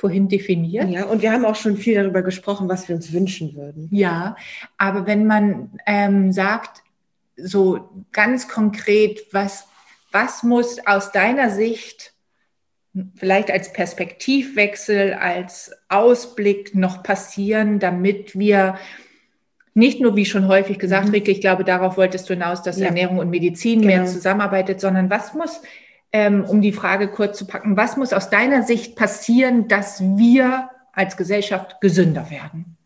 [0.00, 0.88] vorhin definiert.
[0.88, 3.88] Ja, und wir haben auch schon viel darüber gesprochen, was wir uns wünschen würden.
[3.92, 4.34] Ja,
[4.78, 6.82] aber wenn man ähm, sagt,
[7.36, 9.66] so ganz konkret, was,
[10.10, 12.14] was muss aus deiner Sicht
[13.14, 18.76] vielleicht als Perspektivwechsel, als Ausblick noch passieren, damit wir
[19.74, 21.12] nicht nur, wie schon häufig gesagt, Mhm.
[21.12, 22.86] Rike, ich glaube, darauf wolltest du hinaus, dass Ja.
[22.86, 24.10] Ernährung und Medizin mehr Genau.
[24.10, 25.60] zusammenarbeitet, sondern was muss,
[26.12, 30.70] ähm, um die Frage kurz zu packen, was muss aus deiner Sicht passieren, dass wir
[30.92, 32.76] als Gesellschaft gesünder werden?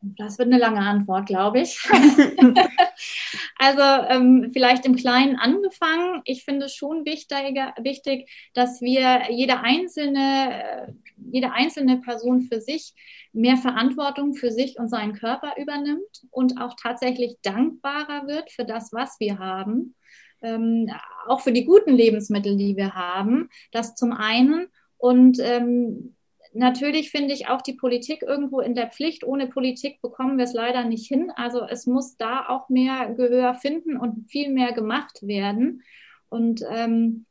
[0.00, 1.78] Das wird eine lange Antwort, glaube ich.
[3.58, 6.22] also ähm, vielleicht im Kleinen angefangen.
[6.24, 10.92] Ich finde es schon wichtiger, wichtig, dass wir jede einzelne, äh,
[11.32, 12.94] jede einzelne Person für sich
[13.32, 18.92] mehr Verantwortung für sich und seinen Körper übernimmt und auch tatsächlich dankbarer wird für das,
[18.92, 19.94] was wir haben.
[20.42, 20.90] Ähm,
[21.26, 23.48] auch für die guten Lebensmittel, die wir haben.
[23.72, 24.68] Das zum einen.
[24.96, 26.14] Und ähm,
[26.52, 29.24] natürlich finde ich auch die Politik irgendwo in der Pflicht.
[29.24, 31.30] Ohne Politik bekommen wir es leider nicht hin.
[31.36, 35.82] Also es muss da auch mehr Gehör finden und viel mehr gemacht werden.
[36.28, 37.26] Und ähm,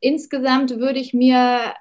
[0.00, 1.74] insgesamt würde ich mir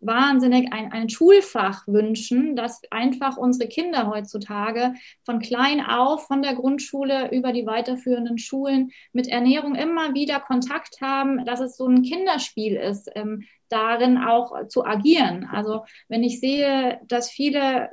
[0.00, 4.94] wahnsinnig ein, ein Schulfach wünschen, dass einfach unsere Kinder heutzutage
[5.24, 11.00] von klein auf, von der Grundschule über die weiterführenden Schulen mit Ernährung immer wieder Kontakt
[11.00, 15.48] haben, dass es so ein Kinderspiel ist, ähm, darin auch zu agieren.
[15.50, 17.90] Also wenn ich sehe, dass viele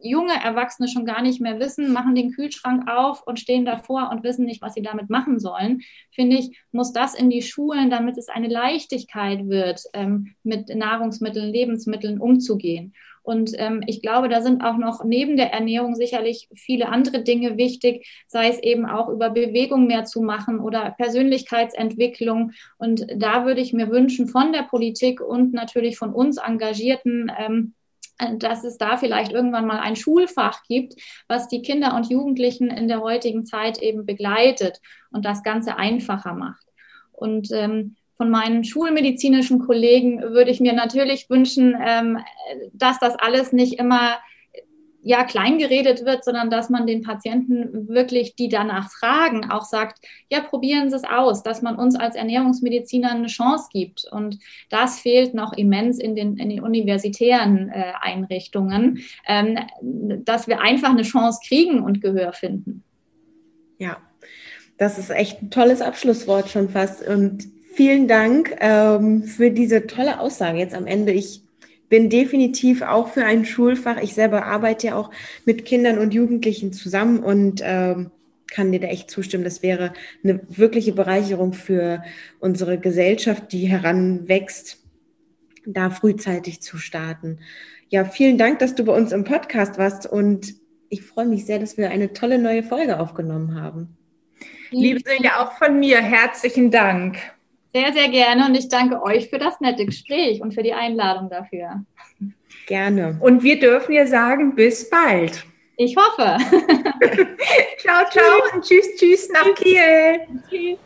[0.00, 4.22] junge Erwachsene schon gar nicht mehr wissen, machen den Kühlschrank auf und stehen davor und
[4.22, 8.18] wissen nicht, was sie damit machen sollen, finde ich, muss das in die Schulen, damit
[8.18, 12.92] es eine Leichtigkeit wird, ähm, mit Nahrungsmitteln, Lebensmitteln umzugehen.
[13.26, 17.56] Und ähm, ich glaube, da sind auch noch neben der Ernährung sicherlich viele andere Dinge
[17.56, 22.52] wichtig, sei es eben auch über Bewegung mehr zu machen oder Persönlichkeitsentwicklung.
[22.78, 27.74] Und da würde ich mir wünschen von der Politik und natürlich von uns Engagierten, ähm,
[27.74, 27.75] äh,
[28.38, 30.94] dass es da vielleicht irgendwann mal ein Schulfach gibt,
[31.28, 36.34] was die Kinder und Jugendlichen in der heutigen Zeit eben begleitet und das Ganze einfacher
[36.34, 36.66] macht.
[37.12, 42.18] Und ähm, von meinen schulmedizinischen Kollegen würde ich mir natürlich wünschen, ähm,
[42.72, 44.16] dass das alles nicht immer
[45.06, 50.04] ja klein geredet wird, sondern dass man den Patienten wirklich, die danach fragen, auch sagt,
[50.30, 54.04] ja, probieren Sie es aus, dass man uns als Ernährungsmediziner eine Chance gibt.
[54.10, 58.98] Und das fehlt noch immens in den, in den universitären äh, Einrichtungen,
[59.28, 62.82] ähm, dass wir einfach eine Chance kriegen und Gehör finden.
[63.78, 63.98] Ja,
[64.76, 67.06] das ist echt ein tolles Abschlusswort schon fast.
[67.06, 71.12] Und vielen Dank ähm, für diese tolle Aussage jetzt am Ende.
[71.12, 71.45] Ich
[71.88, 73.98] bin definitiv auch für ein Schulfach.
[74.02, 75.10] Ich selber arbeite ja auch
[75.44, 78.10] mit Kindern und Jugendlichen zusammen und ähm,
[78.50, 79.44] kann dir da echt zustimmen.
[79.44, 82.02] Das wäre eine wirkliche Bereicherung für
[82.40, 84.78] unsere Gesellschaft, die heranwächst,
[85.64, 87.38] da frühzeitig zu starten.
[87.88, 90.54] Ja, vielen Dank, dass du bei uns im Podcast warst und
[90.88, 93.96] ich freue mich sehr, dass wir eine tolle neue Folge aufgenommen haben.
[94.70, 97.18] Liebe Silja, auch von mir herzlichen Dank.
[97.76, 101.28] Sehr, sehr gerne und ich danke euch für das nette Gespräch und für die Einladung
[101.28, 101.84] dafür.
[102.66, 103.18] Gerne.
[103.20, 105.44] Und wir dürfen ja sagen, bis bald.
[105.76, 106.38] Ich hoffe.
[107.76, 110.20] ciao, ciao und tschüss, tschüss nach Kiel.
[110.48, 110.78] Tschüss.